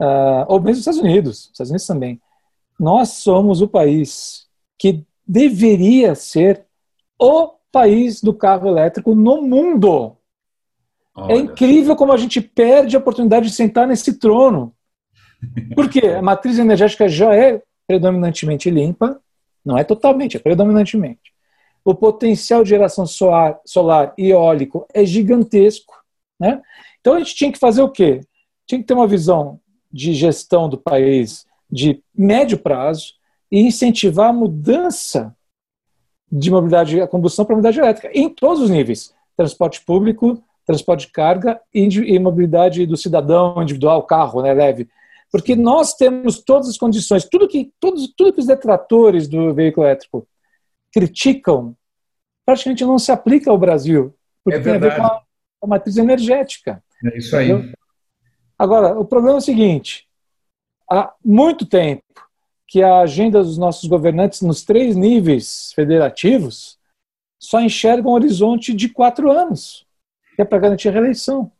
[0.00, 2.20] uh, ou mesmo os Estados Unidos, os Estados Unidos também.
[2.80, 4.46] Nós somos o país
[4.78, 6.64] que deveria ser
[7.18, 10.16] o país do carro elétrico no mundo.
[11.16, 11.32] É Olha.
[11.32, 14.72] É incrível como a gente perde a oportunidade de sentar nesse trono.
[15.74, 19.20] Porque a matriz energética já é predominantemente limpa,
[19.64, 21.34] não é totalmente, é predominantemente.
[21.84, 25.94] O potencial de geração solar, solar e eólico é gigantesco.
[26.40, 26.62] Né?
[27.00, 28.20] Então a gente tinha que fazer o quê?
[28.66, 29.60] Tinha que ter uma visão
[29.92, 33.14] de gestão do país de médio prazo
[33.50, 35.36] e incentivar a mudança
[36.36, 41.12] de mobilidade a combustão para mobilidade elétrica, em todos os níveis: transporte público, transporte de
[41.12, 44.88] carga e mobilidade do cidadão individual, carro, né, leve.
[45.30, 49.86] Porque nós temos todas as condições, tudo que, tudo, tudo que os detratores do veículo
[49.86, 50.26] elétrico
[50.92, 51.76] criticam,
[52.44, 55.22] praticamente não se aplica ao Brasil, porque é tem a ver com a,
[55.62, 56.82] a matriz energética.
[57.04, 57.50] É isso aí.
[57.50, 57.74] Entendeu?
[58.58, 60.06] Agora, o problema é o seguinte:
[60.90, 62.02] há muito tempo
[62.74, 66.76] que a agenda dos nossos governantes nos três níveis federativos
[67.40, 69.86] só enxerga um horizonte de quatro anos,
[70.34, 71.52] que é para garantir a reeleição.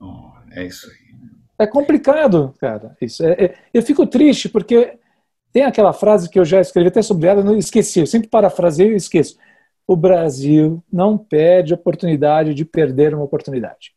[0.00, 1.14] Oh, é isso aí.
[1.56, 2.96] É complicado, cara.
[3.00, 4.98] Isso é, é, eu fico triste porque
[5.52, 8.00] tem aquela frase que eu já escrevi até sobre ela, não esqueci.
[8.00, 9.38] Eu sempre parafraseio e esqueço.
[9.86, 13.94] O Brasil não perde oportunidade de perder uma oportunidade.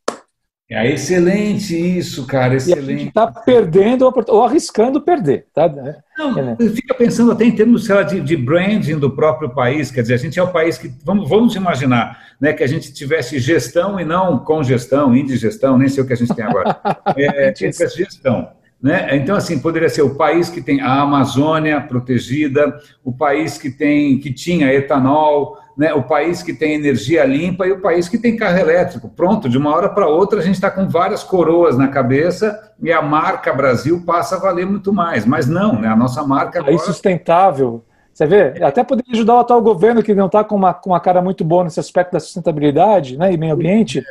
[0.74, 3.08] É excelente isso, cara, excelente.
[3.10, 5.46] está perdendo ou arriscando perder.
[5.54, 5.72] Tá?
[6.18, 6.58] Não, é, né?
[6.74, 10.16] Fica pensando até em termos sei lá, de, de, branding do próprio país, quer dizer,
[10.16, 14.00] a gente é o país que, vamos, vamos imaginar, né, que a gente tivesse gestão
[14.00, 16.76] e não congestão, indigestão, nem sei o que a gente tem agora.
[17.16, 18.50] É, tivesse gestão.
[18.84, 19.16] Né?
[19.16, 24.20] Então, assim, poderia ser o país que tem a Amazônia protegida, o país que tem
[24.20, 28.36] que tinha etanol, né, o país que tem energia limpa e o país que tem
[28.36, 29.08] carro elétrico.
[29.08, 32.92] Pronto, de uma hora para outra a gente está com várias coroas na cabeça e
[32.92, 35.26] a marca Brasil passa a valer muito mais.
[35.26, 36.76] Mas não, né, a nossa marca agora...
[36.76, 37.86] É sustentável.
[38.14, 41.00] Você vê, até poderia ajudar o atual governo que não está com uma, com uma
[41.00, 44.04] cara muito boa nesse aspecto da sustentabilidade né, e meio ambiente,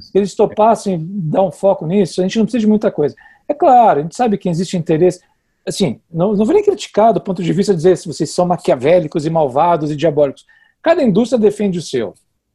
[0.00, 3.16] se eles topassem dar um foco nisso, a gente não precisa de muita coisa.
[3.48, 5.20] É claro, a gente sabe que existe interesse,
[5.66, 8.46] assim, não, não vou nem criticar do ponto de vista de dizer se vocês são
[8.46, 10.44] maquiavélicos e malvados e diabólicos,
[10.82, 12.12] Cada indústria defende o seu,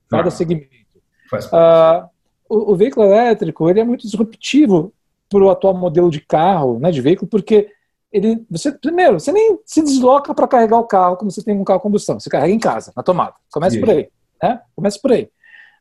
[0.09, 0.67] cada ah, segmento.
[1.53, 2.09] Ah,
[2.49, 4.93] o, o, veículo elétrico ele é muito disruptivo
[5.29, 7.69] para o atual modelo de carro, né, de veículo, porque
[8.11, 11.63] ele, você primeiro, você nem se desloca para carregar o carro como você tem um
[11.63, 13.33] carro a combustão, você carrega em casa, na tomada.
[13.49, 14.09] Começa por aí,
[14.43, 14.61] né?
[14.75, 15.29] Começa por aí.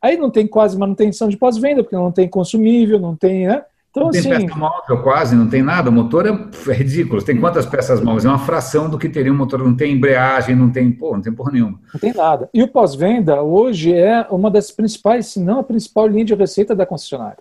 [0.00, 3.64] Aí não tem quase manutenção de pós-venda, porque não tem consumível, não tem, né?
[3.96, 5.88] Então, não assim, tem peça móvel quase, não tem nada.
[5.88, 7.22] O motor é, é ridículo.
[7.22, 8.26] Tem quantas peças móveis?
[8.26, 9.64] É uma fração do que teria um motor.
[9.64, 11.80] Não tem embreagem, não tem, pô, não tem porra nenhuma.
[11.94, 12.50] Não tem nada.
[12.52, 16.74] E o pós-venda hoje é uma das principais, se não a principal linha de receita
[16.74, 17.38] da concessionária.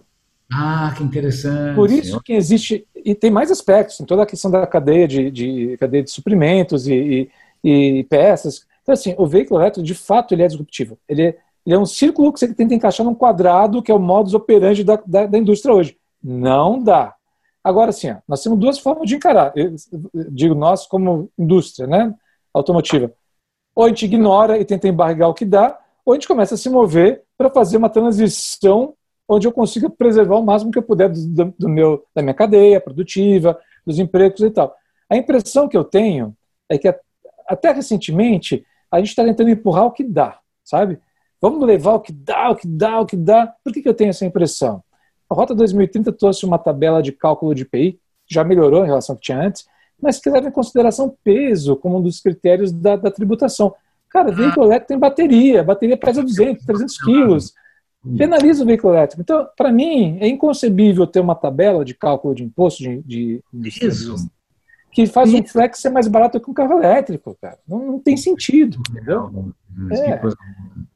[0.50, 1.76] Ah, que interessante.
[1.76, 5.30] Por isso que existe, e tem mais aspectos, em toda a questão da cadeia de,
[5.30, 7.30] de cadeia de suprimentos e,
[7.64, 8.66] e, e, peças.
[8.82, 10.98] Então, assim, o veículo elétrico, de fato, ele é disruptivo.
[11.10, 14.00] Ele é, ele é um círculo que você tenta encaixar num quadrado, que é o
[14.00, 15.98] modus operandi da, da, da indústria hoje.
[16.28, 17.14] Não dá.
[17.64, 19.54] Agora, sim, nós temos duas formas de encarar.
[19.56, 19.76] Eu
[20.32, 22.12] digo nós como indústria né,
[22.52, 23.14] automotiva.
[23.76, 26.58] Ou a gente ignora e tenta embargar o que dá, ou a gente começa a
[26.58, 28.96] se mover para fazer uma transição
[29.28, 32.82] onde eu consiga preservar o máximo que eu puder do, do, meu, da minha cadeia
[32.82, 34.76] produtiva, dos empregos e tal.
[35.08, 36.36] A impressão que eu tenho
[36.70, 36.92] é que
[37.48, 41.00] até recentemente a gente está tentando empurrar o que dá, sabe?
[41.40, 43.54] Vamos levar o que dá, o que dá, o que dá.
[43.64, 44.84] Por que, que eu tenho essa impressão?
[45.30, 49.18] A Rota 2030 trouxe uma tabela de cálculo de IPI, já melhorou em relação ao
[49.18, 49.66] que tinha antes,
[50.02, 53.74] mas que leva em consideração peso como um dos critérios da, da tributação.
[54.10, 57.54] Cara, veículo elétrico tem bateria, bateria pesa 200, 300 quilos,
[58.18, 59.22] penaliza o veículo elétrico.
[59.22, 63.72] Então, para mim, é inconcebível ter uma tabela de cálculo de imposto de, de, de
[64.96, 67.58] que faz um flex ser mais barato que um carro elétrico, cara.
[67.68, 69.52] Não, não tem sentido, entendeu?
[69.92, 70.22] É.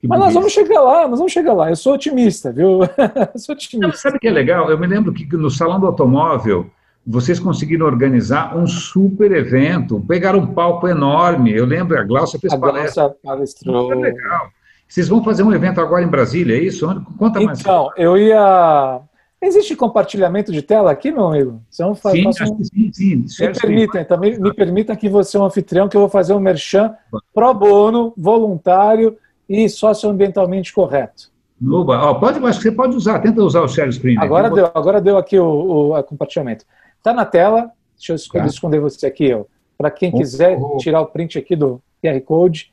[0.07, 1.69] Mas nós vamos chegar lá, nós vamos chegar lá.
[1.69, 2.79] Eu sou otimista, viu?
[3.33, 3.97] Eu sou otimista.
[3.97, 4.71] Sabe o que é legal?
[4.71, 6.71] Eu me lembro que no Salão do Automóvel
[7.05, 11.53] vocês conseguiram organizar um super evento, pegaram um palco enorme.
[11.53, 13.13] Eu lembro, a Glaucia fez a palestra.
[13.21, 13.89] palestrou.
[13.89, 14.47] Super legal.
[14.88, 16.88] Vocês vão fazer um evento agora em Brasília, é isso?
[17.17, 17.59] Conta mais.
[17.59, 19.01] Então, eu ia
[19.41, 21.62] Existe compartilhamento de tela aqui, meu amigo?
[21.73, 22.34] Então, sim, um...
[22.34, 23.47] sim, sim.
[23.47, 26.39] Me permitem, também, me permitam que você é um anfitrião, que eu vou fazer um
[26.39, 26.93] merchan
[27.34, 31.32] pro bono, voluntário e socioambientalmente correto.
[31.60, 34.17] Nuba, oh, pode, acho que você pode usar, tenta usar o share screen.
[34.17, 36.65] Agora deu, agora deu aqui o, o compartilhamento.
[36.97, 38.49] Está na tela, deixa eu esconder, tá.
[38.49, 39.30] esconder você aqui,
[39.78, 40.78] para quem quiser oh, oh.
[40.78, 42.71] tirar o print aqui do QR Code.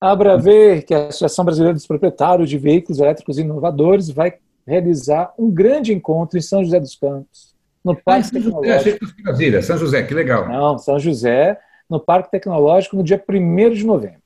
[0.00, 4.34] Abra ver que a Associação Brasileira dos Proprietários de Veículos Elétricos Inovadores vai
[4.66, 9.06] realizar um grande encontro em São José dos Campos, no Parque ah, Tecnológico.
[9.26, 10.48] José, São José, que legal.
[10.48, 14.22] Não, São José, no Parque Tecnológico, no dia 1 de novembro.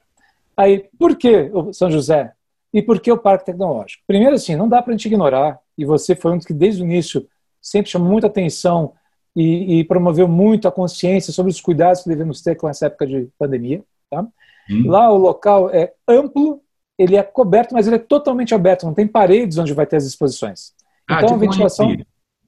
[0.56, 2.32] Aí, por que São José?
[2.72, 4.02] E por que o Parque Tecnológico?
[4.06, 6.84] Primeiro, assim, não dá para a gente ignorar, e você foi um que desde o
[6.84, 7.26] início
[7.60, 8.92] sempre chamou muita atenção
[9.34, 13.06] e, e, promoveu muito a consciência sobre os cuidados que devemos ter com essa época
[13.06, 13.82] de pandemia.
[14.10, 14.26] Tá?
[14.70, 14.84] Hum.
[14.86, 16.60] Lá o local é amplo
[16.98, 20.04] ele é coberto, mas ele é totalmente aberto, não tem paredes onde vai ter as
[20.04, 20.72] exposições.
[21.08, 21.96] Ah, então tipo a ventilação.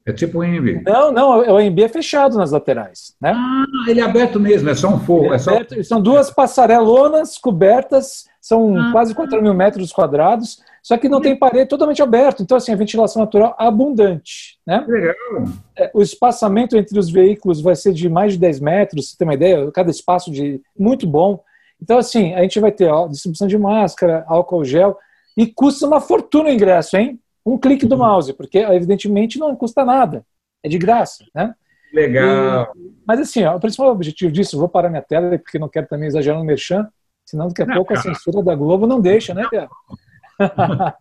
[0.05, 0.81] É tipo o AMB.
[0.83, 3.15] Não, não, o AMB é fechado nas laterais.
[3.21, 3.33] Né?
[3.35, 5.31] Ah, ele é aberto mesmo, é só um forro.
[5.31, 5.51] É, é só...
[5.51, 8.91] aberto, são duas passarelonas cobertas, são ah.
[8.91, 12.41] quase 4 mil metros quadrados, só que não tem parede totalmente aberto.
[12.41, 14.57] Então, assim, a ventilação natural abundante.
[14.65, 14.83] Né?
[14.87, 15.15] Legal.
[15.77, 19.27] É, o espaçamento entre os veículos vai ser de mais de 10 metros, você tem
[19.27, 21.43] uma ideia, cada espaço de muito bom.
[21.81, 24.97] Então, assim, a gente vai ter ó, distribuição de máscara, álcool gel,
[25.35, 27.19] e custa uma fortuna o ingresso, hein?
[27.45, 28.01] Um clique do uhum.
[28.01, 30.23] mouse, porque evidentemente não custa nada,
[30.63, 31.55] é de graça, né?
[31.91, 32.71] Legal.
[32.75, 35.87] E, mas assim, ó, o principal objetivo disso, vou parar minha tela, porque não quero
[35.87, 36.87] também exagerar no merchan,
[37.25, 39.67] senão daqui a não, pouco a censura da Globo não deixa, né, Pia?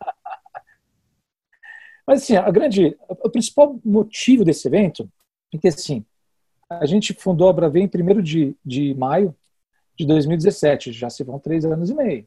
[2.07, 5.09] mas assim, a grande, o principal motivo desse evento
[5.55, 6.05] é que assim,
[6.71, 9.35] a gente fundou a Bravê em 1 de, de maio
[10.01, 12.25] de 2017, já se vão três anos e meio.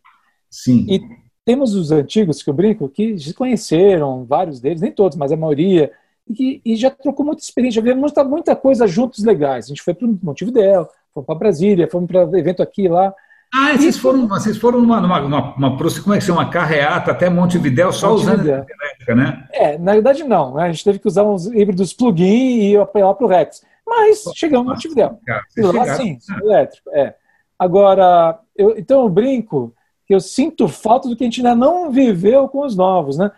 [0.49, 0.85] Sim.
[0.87, 1.01] E
[1.45, 5.37] temos os antigos que eu brinco que se conheceram, vários deles, nem todos, mas a
[5.37, 5.91] maioria,
[6.27, 9.65] e, que, e já trocou muita experiência, já vimos muita, muita coisa juntos legais.
[9.65, 13.13] A gente foi para o Montevidéu, fomos para Brasília, fomos para evento aqui lá.
[13.53, 17.11] Ah, vocês foram, vocês foram numa, numa, numa, uma, como é que chama, uma carreata
[17.11, 18.35] até Montevidéu só Montevidéu.
[18.37, 19.47] usando elétrica, né?
[19.51, 20.63] É, na verdade não, né?
[20.63, 23.63] a gente teve que usar uns híbridos plug-in e apelar para o Rex.
[23.85, 25.19] Mas chegamos no Montevidéu.
[25.55, 27.15] E lá sim, elétrico, é.
[27.57, 29.73] Agora, eu, então eu brinco
[30.05, 33.31] que eu sinto falta do que a gente ainda não viveu com os novos, né?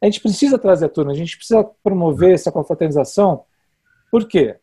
[0.00, 3.44] A gente precisa trazer a turma, a gente precisa promover essa confraternização.
[4.10, 4.56] Por quê?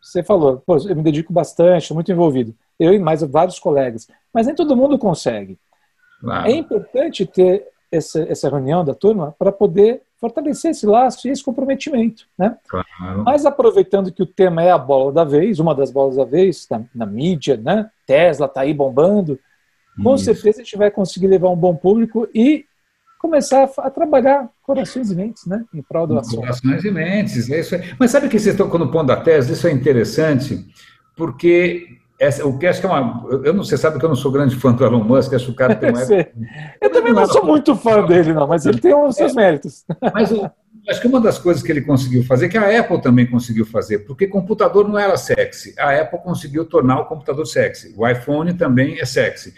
[0.00, 2.54] Você falou, eu me dedico bastante, estou muito envolvido.
[2.78, 4.06] Eu e mais vários colegas.
[4.32, 5.58] Mas nem todo mundo consegue.
[6.20, 6.48] Claro.
[6.48, 11.42] É importante ter essa, essa reunião da turma para poder fortalecer esse laço e esse
[11.42, 12.26] comprometimento.
[12.38, 12.56] Né?
[12.68, 13.24] Claro.
[13.24, 16.66] Mas aproveitando que o tema é a bola da vez, uma das bolas da vez,
[16.70, 17.90] na, na mídia, né?
[18.06, 19.38] Tesla está aí bombando,
[20.02, 20.24] com Isso.
[20.24, 22.64] certeza a gente vai conseguir levar um bom público e
[23.18, 25.64] começar a, a trabalhar corações e mentes, né?
[25.72, 26.40] Em prol do assunto.
[26.40, 27.94] Corações e mentes, é isso aí.
[27.98, 29.52] Mas sabe que vocês estão quando pondo a Tesla?
[29.52, 30.66] Isso é interessante,
[31.16, 31.86] porque
[32.18, 33.26] essa, o que acho que é uma.
[33.44, 35.50] Eu não sei, sabe que eu não sou grande fã do Elon Musk, acho que
[35.50, 36.00] o cara tem uma.
[36.80, 39.84] eu também não sou muito fã dele, não, mas ele tem os seus é, méritos.
[40.12, 40.50] Mas o,
[40.88, 44.00] Acho que uma das coisas que ele conseguiu fazer, que a Apple também conseguiu fazer,
[44.00, 45.74] porque computador não era sexy.
[45.78, 47.94] A Apple conseguiu tornar o computador sexy.
[47.96, 49.54] O iPhone também é sexy.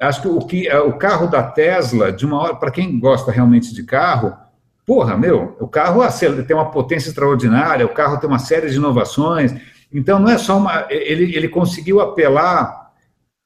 [0.00, 3.30] Acho que o, que, é, o carro da Tesla, de uma hora, para quem gosta
[3.30, 4.36] realmente de carro,
[4.84, 6.00] porra, meu, o carro
[6.44, 9.54] tem uma potência extraordinária, o carro tem uma série de inovações.
[9.94, 10.86] Então, não é só uma.
[10.90, 12.84] Ele, ele conseguiu apelar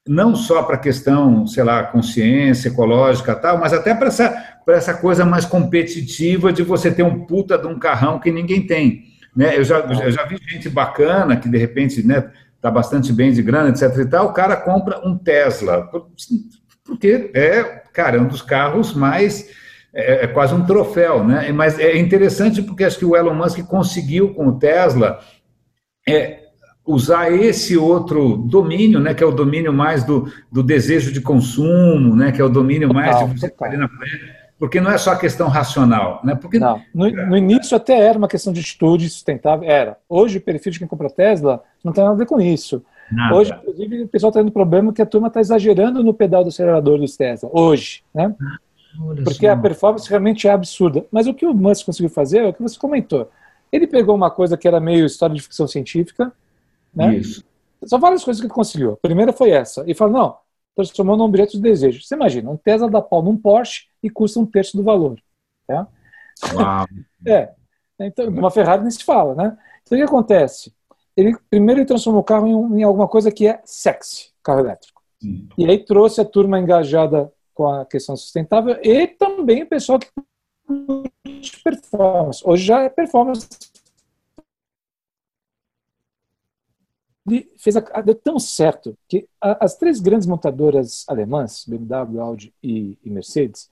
[0.09, 4.95] não só para a questão, sei lá, consciência ecológica tal, mas até para essa, essa
[4.95, 9.05] coisa mais competitiva de você ter um puta de um carrão que ninguém tem.
[9.37, 9.57] Né?
[9.57, 13.43] Eu, já, eu já vi gente bacana que, de repente, né, está bastante bem de
[13.43, 13.83] grana, etc.
[13.99, 15.89] e tal, o cara compra um Tesla,
[16.85, 19.69] porque é, cara, é um dos carros mais.
[19.91, 21.51] É, é, quase um troféu, né?
[21.51, 25.19] Mas é interessante porque acho que o Elon Musk conseguiu com o Tesla
[26.15, 26.49] é,
[26.87, 29.15] usar esse outro domínio, né?
[29.15, 32.33] Que é o domínio mais do, do desejo de consumo, né?
[32.33, 35.19] Que é o domínio mais total, de você na frente porque não é só a
[35.19, 36.35] questão racional, né?
[36.35, 39.97] Porque não, no, no, início até era uma questão de atitude sustentável, era.
[40.09, 42.85] Hoje o perfil de quem compra Tesla não tem nada a ver com isso.
[43.11, 43.37] Nada.
[43.37, 46.49] Hoje, inclusive, o pessoal está tendo problema que a turma está exagerando no pedal do
[46.49, 47.49] acelerador dos Tesla.
[47.53, 48.35] Hoje, né?
[49.01, 49.53] Olha porque só.
[49.53, 51.07] a performance realmente é absurda.
[51.11, 53.31] Mas o que o Musk conseguiu fazer é o que você comentou.
[53.71, 56.33] Ele pegou uma coisa que era meio história de ficção científica,
[56.95, 57.17] né?
[57.17, 57.45] Isso.
[57.85, 58.93] São várias coisas que ele conseguiu.
[58.93, 59.85] A primeira foi essa.
[59.87, 60.37] E falou, não,
[60.75, 62.03] transformou num objeto de desejo.
[62.03, 65.21] Você imagina, um Tesla dá pau num Porsche e custa um terço do valor.
[65.67, 65.87] Tá?
[66.55, 66.87] Uau.
[67.27, 67.53] é.
[68.01, 69.59] Então, uma Ferrari nem se fala, né?
[69.83, 70.73] Então, o que acontece?
[71.17, 75.03] Ele, primeiro, ele transformou o carro em, em alguma coisa que é sexy, carro elétrico.
[75.21, 75.49] Sim.
[75.59, 80.07] E aí trouxe a turma engajada com a questão sustentável e também o pessoal que
[81.65, 82.43] performance.
[82.45, 83.49] Hoje já é performance
[87.59, 92.97] fez a, deu tão certo que a, as três grandes montadoras alemãs, BMW, Audi e,
[93.05, 93.71] e Mercedes,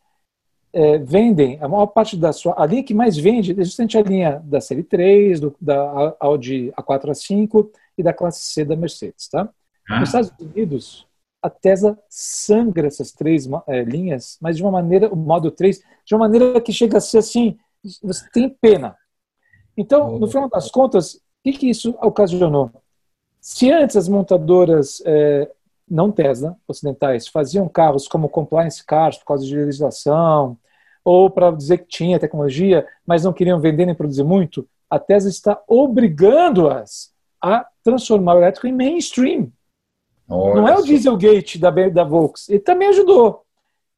[0.73, 2.55] é, vendem a maior parte da sua.
[2.61, 6.71] A linha que mais vende é justamente a linha da série 3, do, da Audi
[6.73, 9.29] A4 A5 e da classe C da Mercedes.
[9.29, 9.49] Tá?
[9.89, 10.01] Ah.
[10.01, 11.07] Nos Estados Unidos,
[11.43, 16.15] a Tesla sangra essas três é, linhas, mas de uma maneira, o modo 3, de
[16.15, 17.57] uma maneira que chega a ser assim,
[18.03, 18.97] você tem pena.
[19.77, 22.71] Então, no final das contas, o que, que isso ocasionou?
[23.41, 25.51] Se antes as montadoras é,
[25.89, 30.59] não Tesla, ocidentais, faziam carros como compliance cars por causa de legislação,
[31.05, 35.31] ou para dizer que tinha tecnologia, mas não queriam vender nem produzir muito, a Tesla
[35.31, 39.53] está obrigando-as a transformar o elétrico em mainstream.
[40.29, 43.43] Olha não é o Dieselgate da, da Volks, ele também ajudou,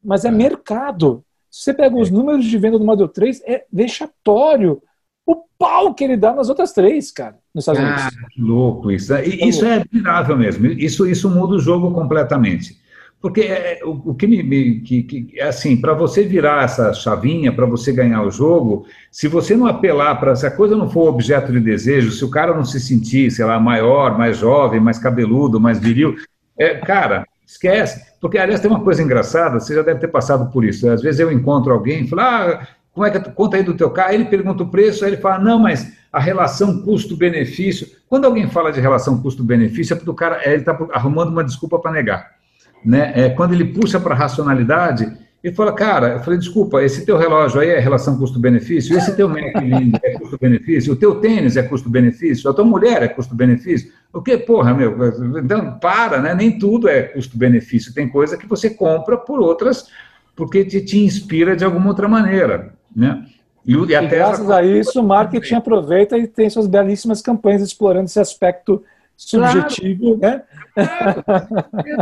[0.02, 0.30] mas é, é.
[0.30, 1.24] mercado.
[1.50, 2.12] Se você pega os é.
[2.12, 4.82] números de venda do Model 3, é vexatório
[5.26, 8.02] o pau que ele dá nas outras três, cara, nos Estados Unidos.
[8.04, 9.12] Ah, que louco isso.
[9.12, 10.66] É, isso é admirável mesmo.
[10.66, 12.78] Isso, isso muda o jogo completamente.
[13.20, 16.92] Porque é, o, o, que me, me que, que, é assim, para você virar essa
[16.92, 20.88] chavinha, para você ganhar o jogo, se você não apelar para se a coisa não
[20.88, 24.78] for objeto de desejo, se o cara não se sentir, sei lá, maior, mais jovem,
[24.78, 26.14] mais cabeludo, mais viril,
[26.56, 28.06] é, cara, esquece.
[28.20, 30.88] Porque, aliás, tem uma coisa engraçada, você já deve ter passado por isso.
[30.88, 33.90] Às vezes eu encontro alguém falo, ah, como é que tu conta aí do teu
[33.90, 34.10] carro?
[34.10, 37.88] Aí ele pergunta o preço, aí ele fala, não, mas a relação custo-benefício.
[38.08, 41.78] Quando alguém fala de relação custo-benefício, é porque o cara ele está arrumando uma desculpa
[41.78, 42.37] para negar.
[42.84, 43.12] Né?
[43.14, 45.12] É, quando ele puxa para a racionalidade,
[45.42, 49.28] ele fala, cara, eu falei, desculpa, esse teu relógio aí é relação custo-benefício, esse teu
[49.28, 53.92] Mac lindo é custo-benefício, o teu tênis é custo-benefício, a tua mulher é custo-benefício.
[54.12, 54.96] O que, porra, meu,
[55.38, 56.34] então para, né?
[56.34, 59.86] Nem tudo é custo-benefício, tem coisa que você compra por outras,
[60.34, 62.74] porque te, te inspira de alguma outra maneira.
[62.94, 63.24] Né?
[63.64, 68.06] E, e, e graças a isso, o marketing aproveita e tem suas belíssimas campanhas explorando
[68.06, 68.82] esse aspecto
[69.18, 70.36] subjetivo, claro.
[70.36, 70.42] né?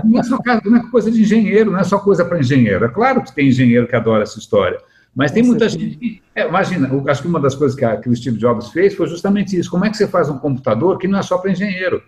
[0.04, 2.84] Não é só não é coisa de engenheiro, não é só coisa para engenheiro.
[2.84, 4.78] É claro que tem engenheiro que adora essa história,
[5.14, 6.22] mas tem muita gente que.
[6.34, 9.08] É, imagina, acho que uma das coisas que, a, que, o Steve Jobs fez foi
[9.08, 9.70] justamente isso.
[9.70, 12.02] Como é que você faz um computador que não é só para engenheiro?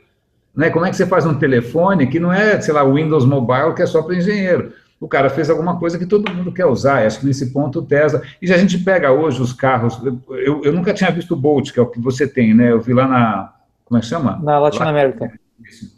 [0.54, 0.68] Né?
[0.70, 3.74] Como é que você faz um telefone que não é, sei lá, o Windows Mobile
[3.74, 4.72] que é só para engenheiro?
[5.00, 7.06] o cara fez alguma coisa que todo mundo quer usar.
[7.06, 8.22] Acho que nesse ponto o Tesla.
[8.42, 10.00] E se a gente pega hoje os carros,
[10.30, 12.72] eu, eu nunca tinha visto o Bolt, que é o que você tem, né?
[12.72, 13.54] Eu vi lá na.
[13.88, 14.38] Como é que chama?
[14.42, 15.32] Na Latinoamérica.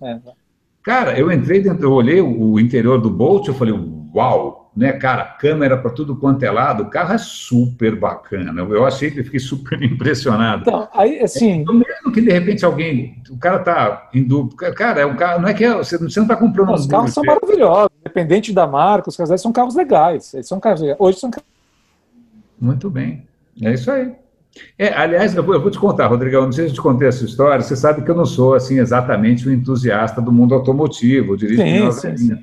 [0.02, 0.18] É.
[0.82, 3.74] Cara, eu entrei dentro, eu olhei o interior do Bolt, eu falei,
[4.14, 8.62] uau, né, cara, câmera para tudo quanto é lado, o carro é super bacana.
[8.62, 10.62] Eu achei que fiquei super impressionado.
[10.62, 11.62] Então, aí, assim.
[11.68, 15.48] É, mesmo que de repente alguém, o cara tá indo, cara, é um carro, não
[15.48, 16.68] é que é, você, você não está comprando.
[16.68, 20.32] Não, os carros são maravilhosos, independente da marca, os carros são carros legais.
[20.32, 20.98] Eles são carros legais.
[21.00, 21.30] Hoje são.
[22.60, 23.26] Muito bem,
[23.60, 24.14] é isso aí.
[24.78, 27.08] É, aliás, eu vou, eu vou, te contar, Rodrigão, não sei se eu te contei
[27.08, 31.36] essa história, você sabe que eu não sou, assim, exatamente um entusiasta do mundo automotivo,
[31.36, 32.42] dirijo sim, sim, sim.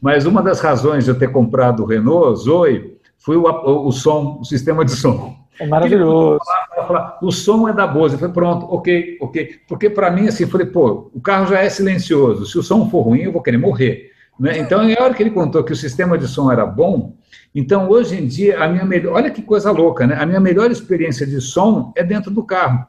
[0.00, 3.92] Mas uma das razões de eu ter comprado o Renault Zoe foi o, o, o
[3.92, 5.34] som, o sistema de som.
[5.58, 6.40] É maravilhoso.
[6.44, 8.14] Falar, falar, o som é da Bose.
[8.14, 9.60] Eu falei, pronto, ok, ok.
[9.68, 12.44] Porque para mim, assim, eu falei, pô, o carro já é silencioso.
[12.44, 14.10] Se o som for ruim, eu vou querer morrer.
[14.38, 14.58] Né?
[14.58, 17.14] Então, na hora que ele contou que o sistema de som era bom,
[17.54, 19.14] então hoje em dia, a minha melhor.
[19.14, 20.16] Olha que coisa louca, né?
[20.18, 22.84] A minha melhor experiência de som é dentro do carro.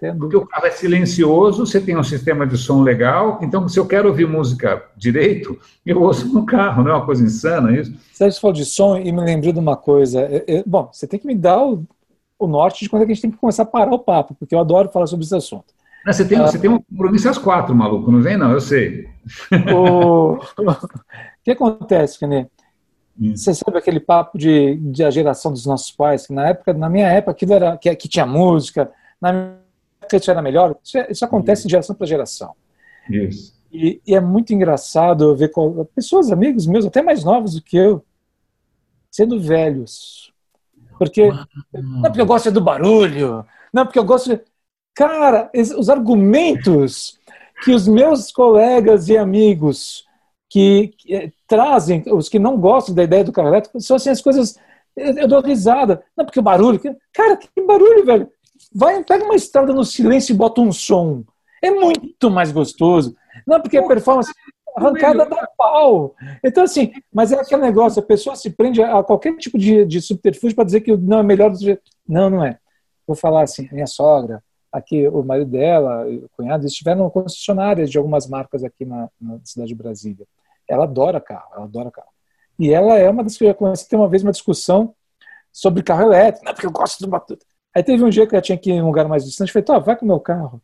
[0.00, 3.80] É, Porque o carro é silencioso, você tem um sistema de som legal, então se
[3.80, 7.92] eu quero ouvir música direito, eu ouço no carro, não é uma coisa insana isso?
[8.12, 10.20] Você falou de som e me lembrei de uma coisa.
[10.20, 11.84] Eu, eu, bom, você tem que me dar o,
[12.38, 14.36] o, norte de quando é que a gente tem que começar a parar o papo,
[14.38, 15.74] porque eu adoro falar sobre esse assunto.
[16.06, 18.60] Não, você, tem, ah, você tem um compromisso às quatro, maluco, não vem não, eu
[18.60, 19.08] sei.
[19.74, 20.38] O,
[21.42, 22.46] que acontece, Kenê?
[23.18, 26.88] Você sabe aquele papo de, de a geração dos nossos pais, que na época, na
[26.88, 28.88] minha época, aquilo era que, que tinha música,
[29.20, 29.58] na minha
[30.00, 30.76] época isso era melhor.
[30.84, 32.54] Isso, isso acontece de geração para geração.
[33.10, 33.56] Isso.
[33.72, 35.50] E, e, é muito engraçado ver
[35.94, 38.04] pessoas, amigos meus, até mais novos do que eu,
[39.10, 40.32] sendo velhos.
[40.98, 41.30] Porque,
[41.72, 44.30] não porque eu gosto do barulho, não porque eu gosto.
[44.30, 44.40] De...
[44.96, 47.20] Cara, os argumentos
[47.62, 50.06] que os meus colegas e amigos
[50.48, 54.08] que, que eh, trazem, os que não gostam da ideia do carro elétrico, são assim
[54.08, 54.58] as coisas.
[54.96, 56.02] Eu, eu dou risada.
[56.16, 56.80] Não, porque o barulho.
[57.12, 58.30] Cara, que barulho, velho.
[58.74, 61.22] Vai, pega uma estrada no silêncio e bota um som.
[61.62, 63.14] É muito mais gostoso.
[63.46, 64.32] Não, porque a performance
[64.74, 66.14] arrancada da pau.
[66.42, 70.00] Então, assim, mas é aquele negócio, a pessoa se prende a qualquer tipo de, de
[70.00, 71.82] subterfúgio para dizer que não é melhor do jeito.
[72.08, 72.58] Não, não é.
[73.06, 74.42] Vou falar assim, minha sogra,
[74.76, 79.38] aqui o marido dela, o cunhado, eles estiveram concessionárias de algumas marcas aqui na, na,
[79.42, 80.26] cidade de Brasília.
[80.68, 82.08] Ela adora carro, ela adora carro.
[82.58, 84.94] E ela é uma das que eu conheci, tem uma vez uma discussão
[85.52, 87.44] sobre carro elétrico, não, porque eu gosto do batuta.
[87.74, 89.64] Aí teve um dia que ela tinha que ir em um lugar mais distante, falei,
[89.64, 90.60] tá, vai com o meu carro.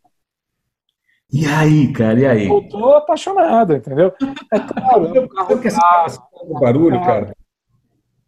[1.32, 2.48] E aí, cara, e aí?
[2.48, 4.12] Voltou apaixonado, entendeu?
[4.52, 6.28] É claro, é um carro que essa
[6.60, 7.34] barulho, cara.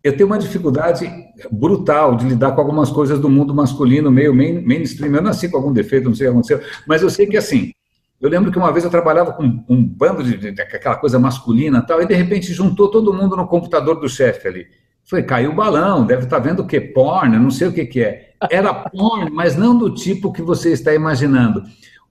[0.04, 1.10] Eu tenho uma dificuldade
[1.50, 5.14] brutal de lidar com algumas coisas do mundo masculino, meio main, mainstream.
[5.14, 7.72] Eu nasci com algum defeito, não sei o que aconteceu, mas eu sei que assim.
[8.20, 11.18] Eu lembro que uma vez eu trabalhava com um bando de, de, de aquela coisa
[11.18, 14.66] masculina tal, e de repente juntou todo mundo no computador do chefe ali.
[15.06, 16.80] Foi, caiu o balão, deve estar tá vendo o que?
[16.80, 18.34] Porn, não sei o que, que é.
[18.50, 21.62] Era porn, mas não do tipo que você está imaginando.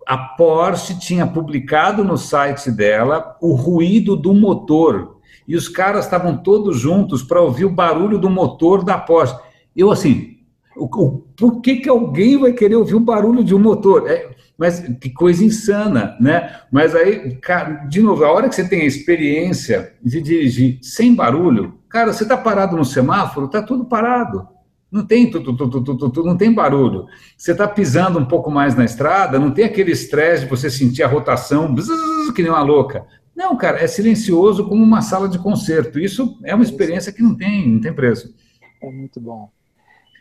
[0.08, 5.13] A Porsche tinha publicado no site dela o ruído do motor
[5.48, 9.36] e os caras estavam todos juntos para ouvir o barulho do motor da Porsche.
[9.76, 10.38] Eu, assim,
[10.76, 14.10] o, o, por que, que alguém vai querer ouvir o barulho de um motor?
[14.10, 16.62] É, mas que coisa insana, né?
[16.72, 21.14] Mas aí, cara, de novo, a hora que você tem a experiência de dirigir sem
[21.14, 24.48] barulho, cara, você está parado no semáforo, está tudo parado.
[24.92, 25.56] Não tem, tu, tu,
[26.12, 27.08] tu, não tem barulho.
[27.36, 31.02] Você está pisando um pouco mais na estrada, não tem aquele estresse de você sentir
[31.02, 31.74] a rotação,
[32.36, 33.04] que nem uma louca.
[33.36, 36.00] Não, cara, é silencioso como uma sala de concerto.
[36.00, 38.34] Isso é uma experiência que não tem, não tem preço.
[38.82, 39.50] É muito bom.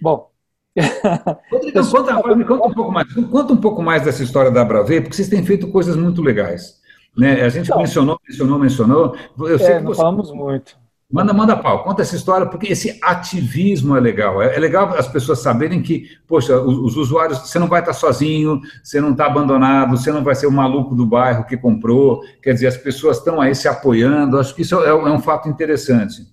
[0.00, 0.30] Bom.
[1.50, 3.12] Rodrigo, conta, me conta um pouco mais.
[3.12, 6.80] Conta um pouco mais dessa história da Brave, porque vocês têm feito coisas muito legais.
[7.16, 7.42] Né?
[7.42, 9.16] A gente então, mencionou, mencionou, mencionou.
[9.38, 10.00] Eu sei é, que você...
[10.00, 10.81] falamos muito.
[11.12, 14.40] Manda, manda pau, conta essa história, porque esse ativismo é legal.
[14.40, 17.92] É, é legal as pessoas saberem que, poxa, os, os, usuários, você não vai estar
[17.92, 22.22] sozinho, você não está abandonado, você não vai ser o maluco do bairro que comprou.
[22.42, 24.38] Quer dizer, as pessoas estão aí se apoiando.
[24.38, 26.26] Acho que isso é, é um fato interessante.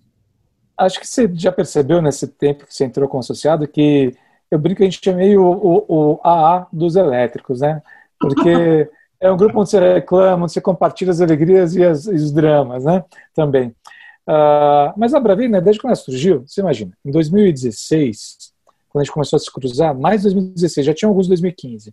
[0.77, 4.15] Acho que você já percebeu nesse tempo que você entrou com associado que
[4.49, 7.81] eu brinco que a gente é meio o, o AA dos elétricos, né?
[8.17, 12.13] Porque é um grupo onde você reclama, onde você compartilha as alegrias e, as, e
[12.13, 13.03] os dramas, né?
[13.35, 13.75] Também.
[14.29, 18.53] Uh, mas a Bravina, né, desde quando ela surgiu, você imagina, em 2016,
[18.87, 21.89] quando a gente começou a se cruzar, mais 2016, já tinha alguns em 2015.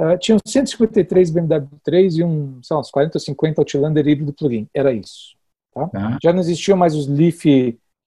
[0.00, 4.32] Uh, tinham 153 BMW 3 e um, sei lá, uns 40 ou 50 Outlander híbrido
[4.32, 4.66] plug-in.
[4.72, 5.36] Era isso.
[5.74, 5.88] Tá?
[5.88, 6.18] Tá.
[6.22, 7.44] Já não existiam mais os Leaf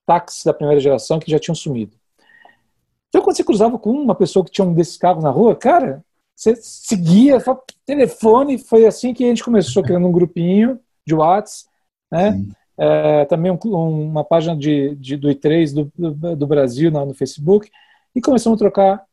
[0.07, 1.95] táxis da primeira geração que já tinham sumido.
[3.09, 6.03] Então, quando você cruzava com uma pessoa que tinha um desses carros na rua, cara,
[6.35, 7.37] você seguia,
[7.85, 11.69] telefone, foi assim que a gente começou criando um grupinho de WhatsApp,
[12.11, 12.31] né?
[12.31, 12.51] Sim
[12.81, 17.13] é, também um, uma página de, de, do I3 do, do, do Brasil no, no,
[17.13, 17.69] Facebook,
[18.15, 19.03] e começamos a trocar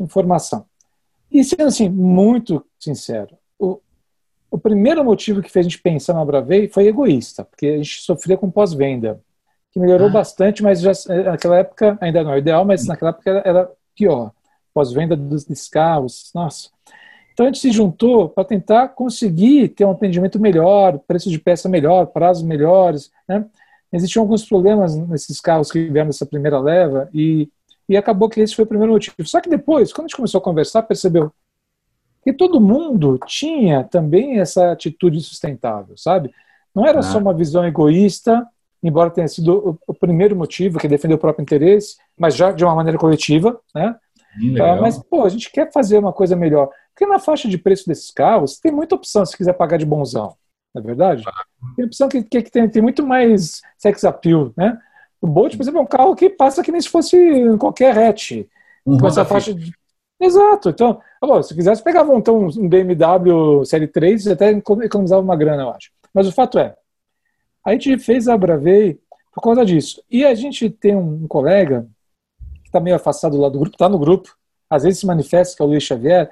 [0.00, 0.64] informação.
[1.30, 3.82] E sendo assim, muito sincero, o,
[4.50, 8.00] o primeiro motivo que fez a gente pensar na Bravei foi egoísta, porque a gente
[8.00, 9.20] sofria com pós-venda,
[9.70, 10.12] que melhorou ah.
[10.12, 10.92] bastante, mas já,
[11.26, 14.32] naquela época ainda não é ideal, mas naquela época era, era pior.
[14.72, 16.70] Pós-venda dos, dos carros, nossa.
[17.38, 21.68] Então a gente se juntou para tentar conseguir ter um atendimento melhor, preço de peça
[21.68, 23.12] melhor, prazos melhores.
[23.28, 23.46] Né?
[23.92, 27.48] Existiam alguns problemas nesses carros que vieram nessa primeira leva e,
[27.88, 29.14] e acabou que esse foi o primeiro motivo.
[29.22, 31.30] Só que depois, quando a gente começou a conversar, percebeu
[32.24, 36.32] que todo mundo tinha também essa atitude sustentável, sabe?
[36.74, 37.02] Não era ah.
[37.02, 38.44] só uma visão egoísta,
[38.82, 42.64] embora tenha sido o, primeiro motivo, que é defender o próprio interesse, mas já de
[42.64, 43.94] uma maneira coletiva, né?
[44.40, 46.70] Uh, mas, pô, a gente quer fazer uma coisa melhor.
[46.98, 50.34] Porque na faixa de preço desses carros, tem muita opção se quiser pagar de bonzão.
[50.74, 51.22] Não é verdade?
[51.76, 54.76] Tem opção que, que, que tem, tem muito mais sex appeal, né?
[55.20, 57.16] O Bolt, por exemplo, é um carro que passa que nem se fosse
[57.60, 58.44] qualquer hatch.
[58.84, 59.72] Um com essa faixa de...
[60.20, 60.70] Exato.
[60.70, 65.62] Então, bom, se quisesse, pegava então um BMW Série 3 e até economizava uma grana,
[65.62, 65.92] eu acho.
[66.12, 66.74] Mas o fato é,
[67.64, 68.98] a gente fez a Bravei
[69.32, 70.02] por causa disso.
[70.10, 71.86] E a gente tem um colega
[72.64, 74.36] que está meio afastado lá do grupo, está no grupo,
[74.68, 76.28] às vezes se manifesta, que é o Luiz Xavier,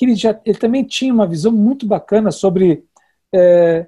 [0.00, 2.86] que ele, já, ele também tinha uma visão muito bacana sobre
[3.34, 3.86] é,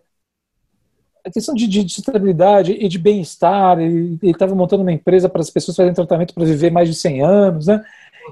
[1.24, 3.80] a questão de, de, de sustentabilidade e de bem-estar.
[3.80, 7.22] Ele estava montando uma empresa para as pessoas fazerem tratamento para viver mais de 100
[7.22, 7.82] anos, né?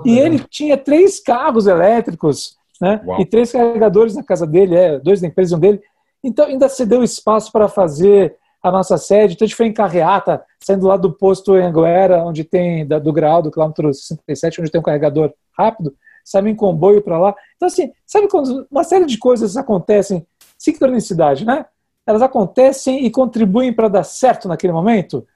[0.05, 3.01] E ele tinha três carros elétricos, né?
[3.03, 3.19] Uau.
[3.19, 5.81] E três carregadores na casa dele, é, dois da empresa e um dele.
[6.23, 9.33] Então ainda cedeu espaço para fazer a nossa sede.
[9.33, 12.99] Então a gente foi em Carreata, saindo lá do posto em Anguera, onde tem, da,
[12.99, 15.95] do grau, do quilômetro 67, onde tem um carregador rápido,
[16.25, 17.35] saímos em comboio para lá.
[17.57, 20.27] Então assim, sabe quando uma série de coisas acontecem,
[20.59, 21.67] sincronicidade, né?
[22.07, 25.27] Elas acontecem e contribuem para dar certo naquele momento.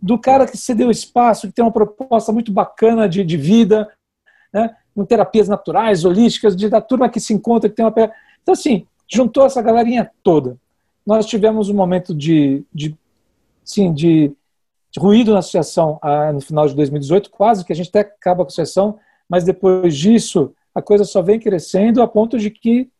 [0.00, 3.88] Do cara que cedeu espaço, que tem uma proposta muito bacana de, de vida,
[4.52, 4.76] né?
[4.94, 7.92] com terapias naturais, holísticas, de, da turma que se encontra, que tem uma.
[8.42, 10.56] Então, assim, juntou essa galerinha toda.
[11.06, 12.96] Nós tivemos um momento de, de,
[13.64, 14.32] sim, de
[14.98, 18.42] ruído na associação ah, no final de 2018, quase que a gente até acaba com
[18.42, 18.98] a associação,
[19.28, 22.90] mas depois disso a coisa só vem crescendo a ponto de que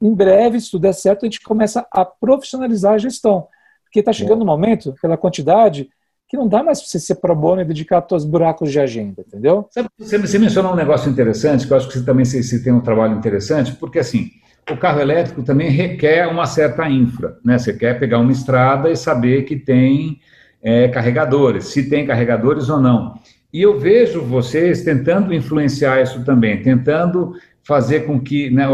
[0.00, 3.46] em breve, se tudo der certo, a gente começa a profissionalizar a gestão.
[3.84, 5.88] Porque está chegando um momento, pela quantidade,
[6.28, 9.22] que não dá mais para você ser pro bono e dedicar os buracos de agenda,
[9.24, 9.68] entendeu?
[9.98, 12.72] Você, você mencionou um negócio interessante, que eu acho que você também se, se tem
[12.72, 14.30] um trabalho interessante, porque assim,
[14.70, 17.58] o carro elétrico também requer uma certa infra, né?
[17.58, 20.20] Você quer pegar uma estrada e saber que tem
[20.62, 23.14] é, carregadores, se tem carregadores ou não.
[23.52, 28.66] E eu vejo vocês tentando influenciar isso também, tentando fazer com que, né,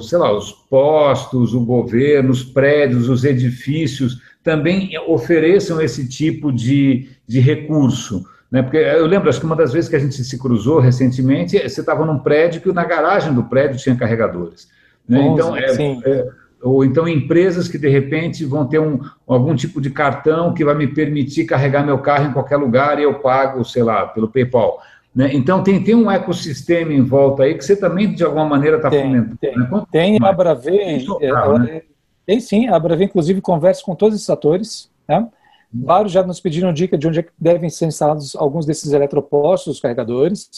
[0.00, 7.08] sei lá, os postos, o governo, os prédios, os edifícios também ofereçam esse tipo de,
[7.26, 8.24] de recurso.
[8.50, 8.62] Né?
[8.62, 11.80] Porque eu lembro, acho que uma das vezes que a gente se cruzou recentemente, você
[11.80, 14.68] estava num prédio que na garagem do prédio tinha carregadores.
[15.08, 15.26] Né?
[15.26, 16.28] então, é, é,
[16.64, 18.98] ou então empresas que de repente vão ter um,
[19.28, 23.02] algum tipo de cartão que vai me permitir carregar meu carro em qualquer lugar e
[23.02, 24.80] eu pago, sei lá, pelo PayPal.
[25.14, 25.30] Né?
[25.32, 28.90] Então, tem, tem um ecossistema em volta aí que você também, de alguma maneira, está
[28.90, 29.36] fomentando.
[29.36, 29.86] Tem, né?
[29.92, 31.82] tem a Bravê, é, né?
[32.26, 34.90] tem sim, a Bravê, inclusive, conversa com todos esses atores.
[35.06, 35.28] Né?
[35.72, 40.48] Vários já nos pediram dica de onde é devem ser instalados alguns desses eletropostos, carregadores.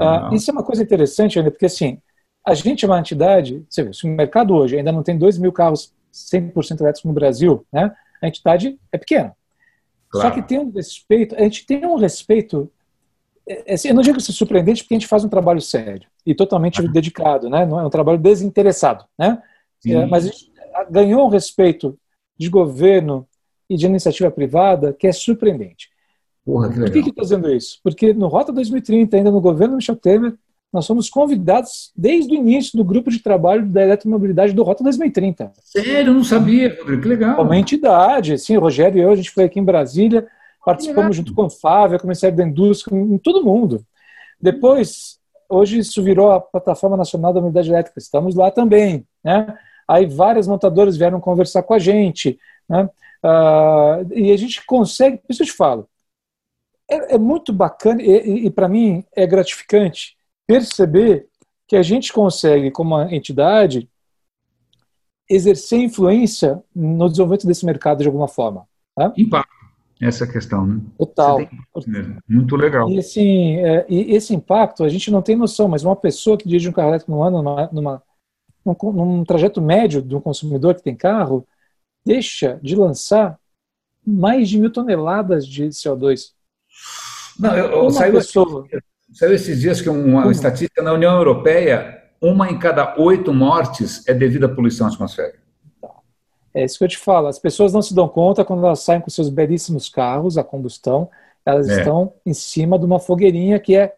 [0.00, 1.98] Ah, isso é uma coisa interessante, ainda, porque assim,
[2.44, 5.38] a gente é uma entidade, você vê, se o mercado hoje ainda não tem 2
[5.38, 7.94] mil carros 100% elétricos no Brasil, né?
[8.20, 9.34] a entidade é pequena.
[10.10, 10.28] Claro.
[10.28, 12.70] Só que tem um respeito, a gente tem um respeito
[13.46, 16.34] é, assim, eu não digo ser surpreendente porque a gente faz um trabalho sério e
[16.34, 17.66] totalmente dedicado, né?
[17.66, 19.42] Não é um trabalho desinteressado, né?
[19.86, 20.50] É, mas a gente
[20.90, 21.98] ganhou um respeito
[22.38, 23.28] de governo
[23.68, 25.90] e de iniciativa privada que é surpreendente.
[26.44, 27.80] Porra, que Por que estou dizendo isso?
[27.82, 30.34] Porque no Rota 2030, ainda no governo Michel Temer,
[30.74, 35.52] nós fomos convidados desde o início do grupo de trabalho da eletromobilidade do Rota 2030.
[35.62, 36.10] Sério?
[36.10, 37.40] Eu não sabia, Rodrigo, que legal.
[37.40, 40.26] Uma entidade, sim, o Rogério e eu, a gente foi aqui em Brasília,
[40.64, 43.84] Participamos junto com o Fábio, com o Ministério da Indústria, com todo mundo.
[44.40, 45.18] Depois,
[45.48, 49.06] hoje isso virou a Plataforma Nacional da Unidade Elétrica, estamos lá também.
[49.22, 49.58] Né?
[49.86, 52.38] Aí várias montadoras vieram conversar com a gente.
[52.66, 52.88] Né?
[53.22, 55.86] Uh, e a gente consegue, por isso eu te falo,
[56.90, 60.16] é, é muito bacana e, e, e para mim é gratificante
[60.46, 61.28] perceber
[61.66, 63.88] que a gente consegue, como entidade,
[65.28, 68.66] exercer influência no desenvolvimento desse mercado de alguma forma.
[68.94, 69.12] Tá?
[69.16, 69.64] Impacto
[70.00, 70.80] essa questão, né?
[70.98, 71.38] Total.
[72.28, 72.90] Muito legal.
[72.90, 76.48] E, assim, é, e esse impacto a gente não tem noção, mas uma pessoa que
[76.48, 78.02] dirige um carro elétrico no ano, numa, numa,
[78.64, 81.46] num, num trajeto médio de um consumidor que tem carro,
[82.04, 83.38] deixa de lançar
[84.06, 86.32] mais de mil toneladas de CO2.
[87.38, 88.66] Não, eu, eu saiu, pessoa...
[89.14, 94.06] saiu esses dias que uma uma estatística na União Europeia, uma em cada oito mortes
[94.06, 95.38] é devido à poluição atmosférica.
[96.54, 97.26] É isso que eu te falo.
[97.26, 101.10] As pessoas não se dão conta quando elas saem com seus belíssimos carros a combustão,
[101.44, 101.78] elas é.
[101.78, 103.94] estão em cima de uma fogueirinha que é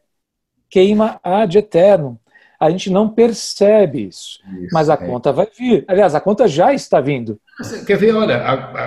[0.69, 2.19] queima ad eterno.
[2.59, 4.97] A gente não percebe isso, isso mas a é.
[4.97, 5.85] conta vai vir.
[5.87, 7.39] Aliás, a conta já está vindo.
[7.87, 8.43] quer ver, olha,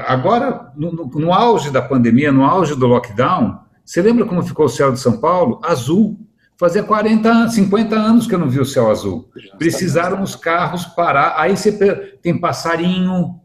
[0.08, 3.60] agora, no, no, no auge da pandemia, no auge do lockdown,
[3.90, 5.60] você lembra como ficou o céu de São Paulo?
[5.64, 6.16] Azul.
[6.56, 9.28] Fazia 40, 50 anos que eu não vi o céu azul.
[9.58, 11.34] Precisaram os carros parar.
[11.38, 11.72] Aí você
[12.22, 13.39] tem passarinho,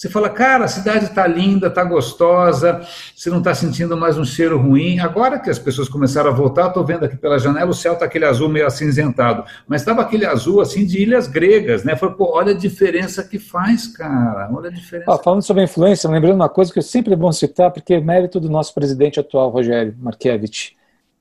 [0.00, 2.80] Você fala, cara, a cidade está linda, está gostosa,
[3.14, 4.98] você não está sentindo mais um cheiro ruim.
[4.98, 8.06] Agora que as pessoas começaram a voltar, estou vendo aqui pela janela, o céu está
[8.06, 11.96] aquele azul meio acinzentado, mas estava aquele azul assim de ilhas gregas, né?
[11.96, 15.12] Falei, pô, olha a diferença que faz, cara, olha a diferença.
[15.12, 17.92] Ah, falando sobre a influência, lembrando uma coisa que eu sempre é bom citar, porque
[17.92, 20.78] é mérito do nosso presidente atual, Rogério Markevich.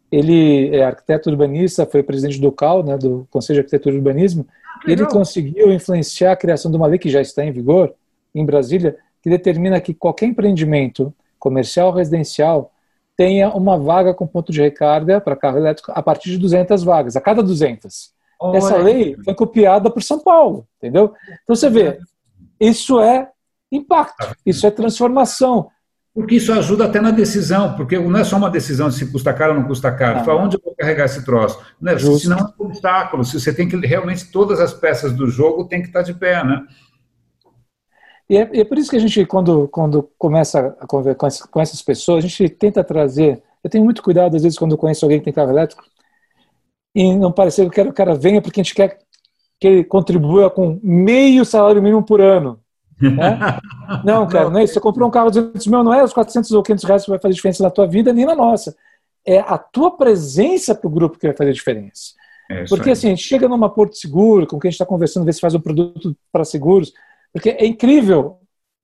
[0.09, 4.47] Ele é arquiteto urbanista, foi presidente do CAL, né, do Conselho de Arquitetura e Urbanismo,
[4.49, 7.93] ah, e ele conseguiu influenciar a criação de uma lei que já está em vigor,
[8.33, 12.71] em Brasília que determina que qualquer empreendimento comercial ou residencial
[13.17, 17.15] tenha uma vaga com ponto de recarga para carro elétrico a partir de 200 vagas,
[17.15, 18.13] a cada 200.
[18.39, 18.57] Olha.
[18.57, 21.13] Essa lei foi copiada por São Paulo, entendeu?
[21.43, 21.99] Então você vê,
[22.59, 23.29] isso é
[23.69, 25.69] impacto, isso é transformação.
[26.13, 29.33] Porque isso ajuda até na decisão, porque não é só uma decisão de se custa
[29.33, 30.23] caro ou não custa caro.
[30.23, 31.61] Para onde eu vou carregar esse troço?
[31.79, 31.97] Né?
[31.99, 33.23] Senão é um obstáculo.
[33.23, 36.43] Se você tem que realmente todas as peças do jogo tem que estar de pé,
[36.43, 36.61] né?
[38.29, 41.47] E é, é, por isso que a gente, quando, quando começa a conversar com, essa,
[41.47, 43.41] com essas pessoas, a gente tenta trazer.
[43.63, 45.83] Eu tenho muito cuidado, às vezes, quando eu conheço alguém que tem carro elétrico,
[46.93, 48.99] e não parecer que o cara venha porque a gente quer
[49.59, 52.59] que ele contribua com meio salário mínimo por ano.
[53.01, 53.39] Né?
[54.03, 54.73] Não, cara, não é isso.
[54.73, 57.09] Você comprou um carro de 200 mil, não é os 400 ou 500 reais que
[57.09, 58.75] vai fazer diferença na tua vida, nem na nossa.
[59.25, 62.13] É a tua presença para o grupo que vai fazer diferença.
[62.49, 65.25] É Porque assim, a gente chega numa Porto Seguro, com quem a gente está conversando,
[65.25, 66.93] ver se faz um produto para seguros.
[67.33, 68.39] Porque é incrível,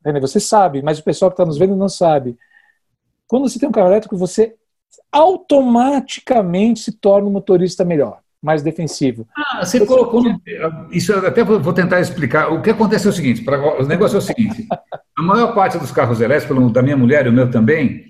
[0.05, 2.37] René, você sabe, mas o pessoal que está nos vendo não sabe.
[3.27, 4.55] Quando você tem um carro elétrico, você
[5.11, 9.27] automaticamente se torna um motorista melhor, mais defensivo.
[9.35, 10.23] Ah, você, colocou.
[10.91, 12.51] Isso eu até vou tentar explicar.
[12.51, 14.67] O que acontece é o seguinte: pra, o negócio é o seguinte:
[15.17, 18.05] a maior parte dos carros elétricos, da minha mulher e o meu também,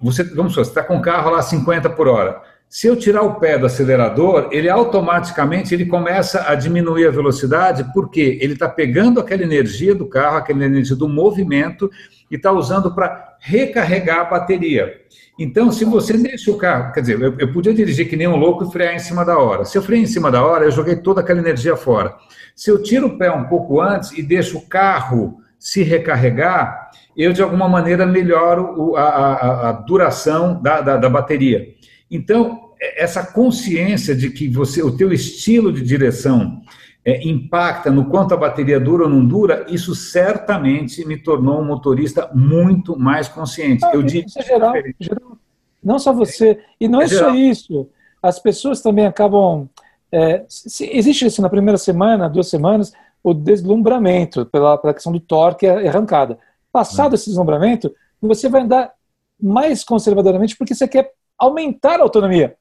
[0.00, 2.42] você, vamos supor, você está com o carro lá 50 por hora.
[2.72, 7.84] Se eu tirar o pé do acelerador, ele automaticamente ele começa a diminuir a velocidade,
[7.92, 11.90] porque ele está pegando aquela energia do carro, aquela energia do movimento,
[12.30, 15.00] e está usando para recarregar a bateria.
[15.36, 18.36] Então, se você deixa o carro, quer dizer, eu, eu, podia dirigir que nem um
[18.36, 19.64] louco e frear em cima da hora.
[19.64, 22.14] Se eu freio em cima da hora, eu joguei toda aquela energia fora.
[22.54, 27.32] Se eu tiro o pé um pouco antes e deixo o carro se recarregar, eu
[27.32, 31.80] de alguma maneira melhoro a, a, a duração da, da, da bateria.
[32.10, 36.60] Então, é, essa consciência de que você, o teu estilo de direção
[37.04, 41.64] é, impacta no quanto a bateria dura ou não dura, isso certamente me tornou um
[41.64, 43.84] motorista muito mais consciente.
[43.84, 45.38] Ah, Eu digo isso é geral, geral,
[45.82, 46.58] não só você.
[46.78, 47.88] E não é, é só isso.
[48.22, 49.68] As pessoas também acabam.
[50.12, 52.92] É, se, existe assim, na primeira semana, duas semanas,
[53.22, 56.38] o deslumbramento pela, pela questão do torque e arrancada.
[56.72, 57.14] Passado é.
[57.14, 58.92] esse deslumbramento, você vai andar
[59.40, 62.54] mais conservadoramente porque você quer aumentar a autonomia.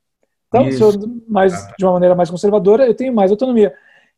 [0.48, 0.92] Então, Isso.
[0.92, 3.74] se eu, mais, de uma maneira mais conservadora, eu tenho mais autonomia.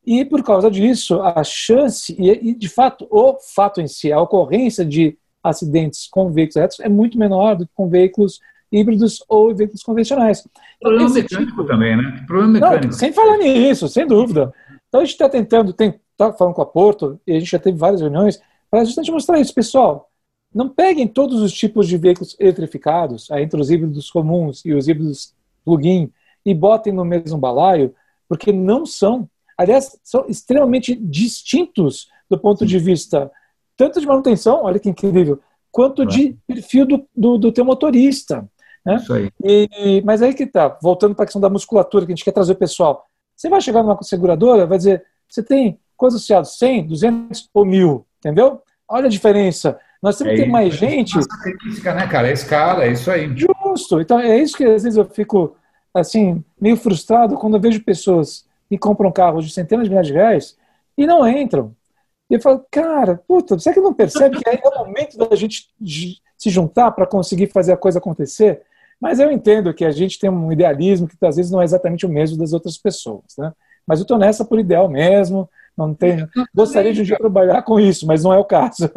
[0.05, 4.85] E por causa disso, a chance, e, de fato, o fato em si, a ocorrência
[4.85, 8.39] de acidentes com veículos elétricos é muito menor do que com veículos
[8.71, 10.47] híbridos ou veículos convencionais.
[10.79, 11.63] Problema Esse mecânico tipo...
[11.65, 12.23] também, né?
[12.25, 12.85] Problema mecânico.
[12.85, 14.53] Não, sem falar nisso, sem dúvida.
[14.87, 17.77] Então a gente está tentando, está falando com a Porto, e a gente já teve
[17.77, 19.53] várias reuniões, para justamente mostrar isso.
[19.53, 20.09] Pessoal,
[20.53, 25.33] não peguem todos os tipos de veículos eletrificados, entre os híbridos comuns e os híbridos
[25.63, 26.11] plug-in,
[26.45, 27.93] e botem no mesmo balaio,
[28.27, 29.29] porque não são.
[29.57, 33.31] Aliás, são extremamente distintos do ponto de vista
[33.77, 35.39] tanto de manutenção, olha que incrível,
[35.71, 38.47] quanto de perfil do, do, do teu motorista.
[38.85, 38.95] Né?
[38.97, 39.31] Isso aí.
[39.43, 42.31] E, mas aí que tá, voltando para a questão da musculatura, que a gente quer
[42.31, 43.05] trazer o pessoal.
[43.35, 46.57] Você vai chegar numa seguradora, vai dizer, você tem quantos associados?
[46.57, 48.61] 100, 200 ou 1000, entendeu?
[48.87, 49.79] Olha a diferença.
[50.01, 51.17] Nós temos é que ter mais gente.
[51.17, 52.27] É característica, né, cara?
[52.29, 53.31] É escala, é isso aí.
[53.35, 54.01] Justo.
[54.01, 55.55] Então, é isso que às vezes eu fico,
[55.93, 60.13] assim, meio frustrado quando eu vejo pessoas que compram carros de centenas de milhares de
[60.13, 60.57] reais
[60.97, 61.75] e não entram.
[62.29, 65.69] E eu falo, cara, puta, você que não percebe que é o momento da gente
[66.37, 68.61] se juntar para conseguir fazer a coisa acontecer?
[68.99, 72.05] Mas eu entendo que a gente tem um idealismo que às vezes não é exatamente
[72.05, 73.51] o mesmo das outras pessoas, né?
[73.85, 76.27] Mas eu estou nessa por ideal mesmo, não tem.
[76.53, 78.89] Gostaria de um dia trabalhar com isso, mas não é o caso.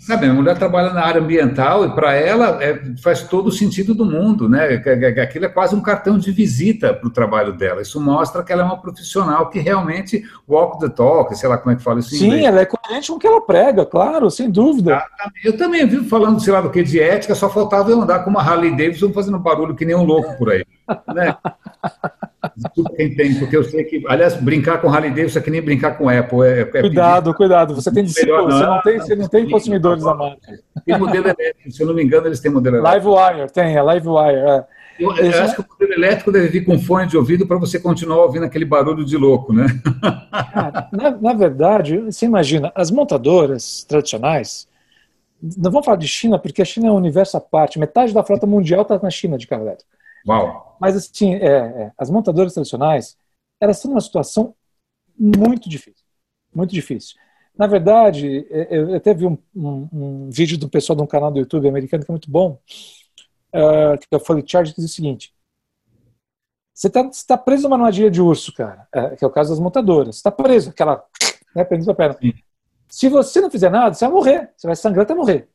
[0.00, 3.94] Sabe, a mulher trabalha na área ambiental e para ela é, faz todo o sentido
[3.94, 4.82] do mundo, né?
[5.22, 7.82] Aquilo é quase um cartão de visita para o trabalho dela.
[7.82, 11.72] Isso mostra que ela é uma profissional que realmente walk the talk, sei lá como
[11.72, 12.44] é que fala isso em Sim, inglês.
[12.44, 15.02] ela é coerente com o que ela prega, claro, sem dúvida.
[15.44, 18.30] Eu também vivo falando, sei lá, do que de ética, só faltava eu andar com
[18.30, 20.64] uma Harley Davidson fazendo barulho que nem um louco por aí.
[21.12, 21.36] Né?
[22.56, 25.62] Desculpa quem tem, porque eu sei que, aliás, brincar com Harley Davidson é que nem
[25.62, 26.42] brincar com Apple.
[26.42, 27.36] É, é cuidado, pedir.
[27.36, 27.74] cuidado.
[27.74, 30.58] Você tem discípulos, você não tem, você não tem consumidores da marca.
[30.84, 33.08] Tem modelo elétrico, se eu não me engano, eles têm modelo elétrico.
[33.08, 34.38] Livewire, tem, é Livewire.
[34.38, 34.64] É.
[34.98, 37.78] Eu, eu acho que o modelo elétrico deve vir com fone de ouvido para você
[37.78, 39.66] continuar ouvindo aquele barulho de louco, né?
[40.52, 44.66] Cara, na, na, verdade, você imagina, as montadoras tradicionais,
[45.42, 48.22] não vamos falar de China, porque a China é um universo à parte, metade da
[48.22, 49.95] frota mundial está na China de carro elétrico.
[50.26, 50.76] Uau!
[50.80, 53.16] Mas, assim, é, é, as montadoras tradicionais,
[53.60, 54.54] elas estão numa situação
[55.18, 56.04] muito difícil,
[56.54, 57.16] muito difícil.
[57.56, 61.30] Na verdade, é, eu até vi um, um, um vídeo do pessoal de um canal
[61.30, 62.60] do YouTube americano que é muito bom,
[63.54, 65.34] uh, que é o Fully Charge, que diz o seguinte,
[66.74, 69.58] você está tá preso numa armadilha de urso, cara, é, que é o caso das
[69.58, 70.16] montadoras.
[70.16, 71.02] Você está preso, aquela,
[71.54, 72.18] né, prendendo a perna.
[72.20, 72.34] Sim.
[72.86, 75.48] Se você não fizer nada, você vai morrer, você vai sangrar até morrer.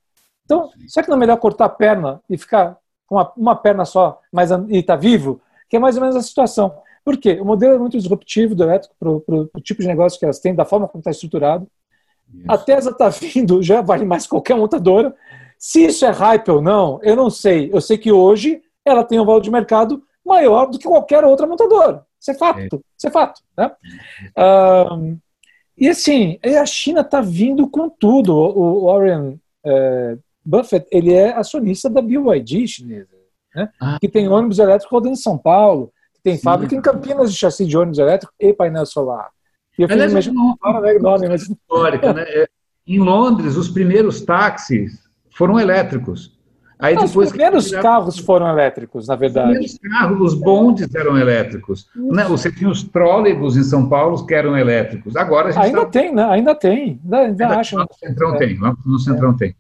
[0.44, 2.76] Então, será que não é melhor cortar a perna e ficar
[3.12, 5.42] com uma, uma perna só mas, e estar tá vivo?
[5.70, 6.74] Que é mais ou menos a situação.
[7.04, 7.38] Por quê?
[7.42, 10.56] O modelo é muito disruptivo do elétrico para o tipo de negócio que elas têm,
[10.56, 11.68] da forma como está estruturado.
[12.48, 15.14] A Tesla está vindo, já vale mais qualquer montadora.
[15.58, 17.70] Se isso é hype ou não, eu não sei.
[17.74, 21.46] Eu sei que hoje ela tem um valor de mercado maior do que qualquer outra
[21.46, 22.06] montadora.
[22.18, 22.60] Isso é fato.
[22.60, 22.80] É.
[22.98, 23.42] Isso é fato.
[23.58, 23.72] Né?
[24.90, 25.18] Um,
[25.78, 28.34] e assim, a China está vindo com tudo.
[28.34, 33.16] O Warren é, Buffett ele é acionista da BYD chinesa,
[33.56, 33.70] né?
[33.80, 33.98] ah.
[34.00, 36.44] que tem ônibus elétrico rodando em São Paulo, que tem Sim.
[36.44, 39.30] fábrica em Campinas de chassi de ônibus elétrico e painel solar.
[39.78, 41.44] E eu uma é enorme, mas...
[41.44, 42.24] histórica, né?
[42.28, 42.48] É,
[42.86, 45.00] em Londres, os primeiros táxis
[45.36, 46.40] foram elétricos.
[46.82, 47.80] Aí Não, depois os primeiros que...
[47.80, 49.60] carros foram elétricos, na verdade.
[49.60, 51.88] Os primeiros carros, os bondes eram elétricos.
[51.96, 52.24] Né?
[52.24, 55.16] Você tinha os trólebus em São Paulo que eram elétricos.
[55.16, 55.86] Agora Ainda tá...
[55.86, 56.24] tem, né?
[56.24, 57.00] Ainda tem.
[57.04, 57.78] Ainda, ainda, ainda acho.
[57.78, 58.38] No Centrão é.
[58.40, 59.38] tem, no Centrão é.
[59.38, 59.56] tem.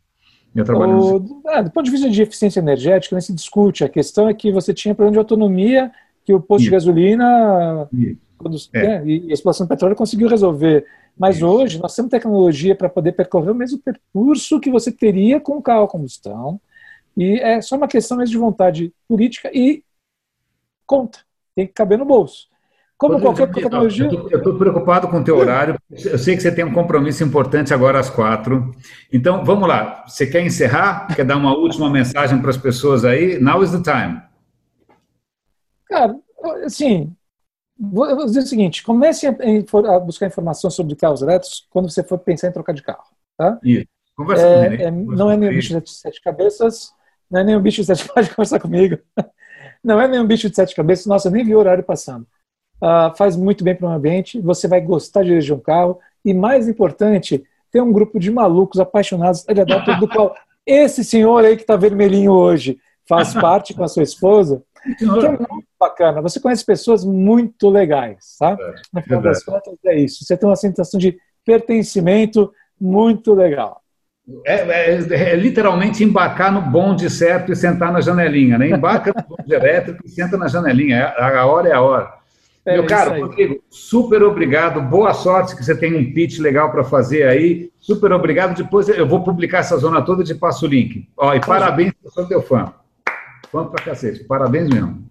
[0.53, 3.83] Eu trabalho o, é, do ponto de vista de eficiência energética, não se discute.
[3.83, 5.91] A questão é que você tinha problema de autonomia
[6.25, 6.69] que o posto Isso.
[6.69, 7.89] de gasolina
[8.73, 8.87] é.
[8.87, 10.85] né, e a exploração do petróleo conseguiu resolver.
[11.17, 11.47] Mas Isso.
[11.47, 15.61] hoje nós temos tecnologia para poder percorrer o mesmo percurso que você teria com o
[15.61, 16.59] carro a combustão.
[17.15, 19.83] E é só uma questão mesmo de vontade política e
[20.85, 21.19] conta.
[21.55, 22.50] Tem que caber no bolso.
[23.01, 24.07] Como qualquer tecnologia.
[24.29, 25.75] Eu estou preocupado com o teu horário.
[25.89, 28.75] Eu sei que você tem um compromisso importante agora às quatro.
[29.11, 30.05] Então, vamos lá.
[30.07, 31.07] Você quer encerrar?
[31.15, 33.39] Quer dar uma última mensagem para as pessoas aí?
[33.39, 34.21] Now is the time.
[35.85, 36.15] Cara,
[36.63, 37.11] assim,
[37.75, 42.49] vou dizer o seguinte: comece a, buscar informação sobre carros elétricos quando você for pensar
[42.49, 43.09] em trocar de carro.
[43.35, 43.57] Tá?
[43.63, 43.87] Isso.
[44.15, 44.83] Conversa é, comigo.
[44.83, 46.91] É, não é nenhum bicho de sete cabeças,
[47.31, 48.99] não é nenhum bicho de sete cabeças, pode conversar comigo.
[49.83, 52.27] Não é nenhum bicho de sete cabeças, nossa, eu nem vi o horário passando.
[52.81, 56.33] Uh, faz muito bem para o ambiente, você vai gostar de dirigir um carro, e
[56.33, 59.45] mais importante, tem um grupo de malucos apaixonados
[59.99, 62.77] do qual esse senhor aí que está vermelhinho hoje
[63.07, 64.63] faz parte com a sua esposa,
[64.97, 65.47] que é muito
[65.79, 66.21] bacana.
[66.21, 68.57] Você conhece pessoas muito legais, tá?
[68.59, 70.23] É, no final das contas é isso.
[70.23, 73.81] Você tem uma sensação de pertencimento muito legal.
[74.45, 78.69] É, é, é, literalmente embarcar no bonde certo e sentar na janelinha, né?
[78.69, 81.07] Embarca no bonde elétrico e senta na janelinha.
[81.07, 82.20] A, a hora é a hora.
[82.63, 84.81] É Meu caro, Rodrigo, super obrigado.
[84.81, 87.71] Boa sorte que você tem um pitch legal para fazer aí.
[87.79, 88.55] Super obrigado.
[88.55, 91.09] Depois eu vou publicar essa zona toda e te passo o link.
[91.17, 92.71] Ó, e parabéns, eu sou teu fã.
[93.51, 94.23] Fã pra cacete.
[94.25, 95.03] Parabéns mesmo.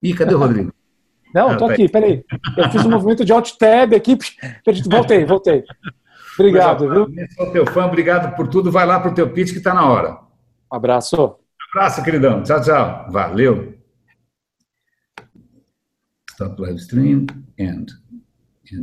[0.00, 0.72] Ih, cadê o Rodrigo?
[1.34, 2.24] Não, estou ah, aqui, peraí.
[2.56, 4.16] Eu fiz um movimento de alt tab aqui.
[4.88, 5.64] Voltei, voltei.
[6.38, 7.08] Obrigado, viu?
[7.36, 8.70] Sou teu fã, obrigado por tudo.
[8.70, 10.18] Vai lá pro teu pitch que está na hora.
[10.72, 11.36] Um abraço.
[11.74, 12.42] abraço, queridão.
[12.42, 13.06] Tchau, tchau.
[13.10, 13.75] Valeu.
[16.36, 17.26] Stop live stream.
[17.58, 17.90] End.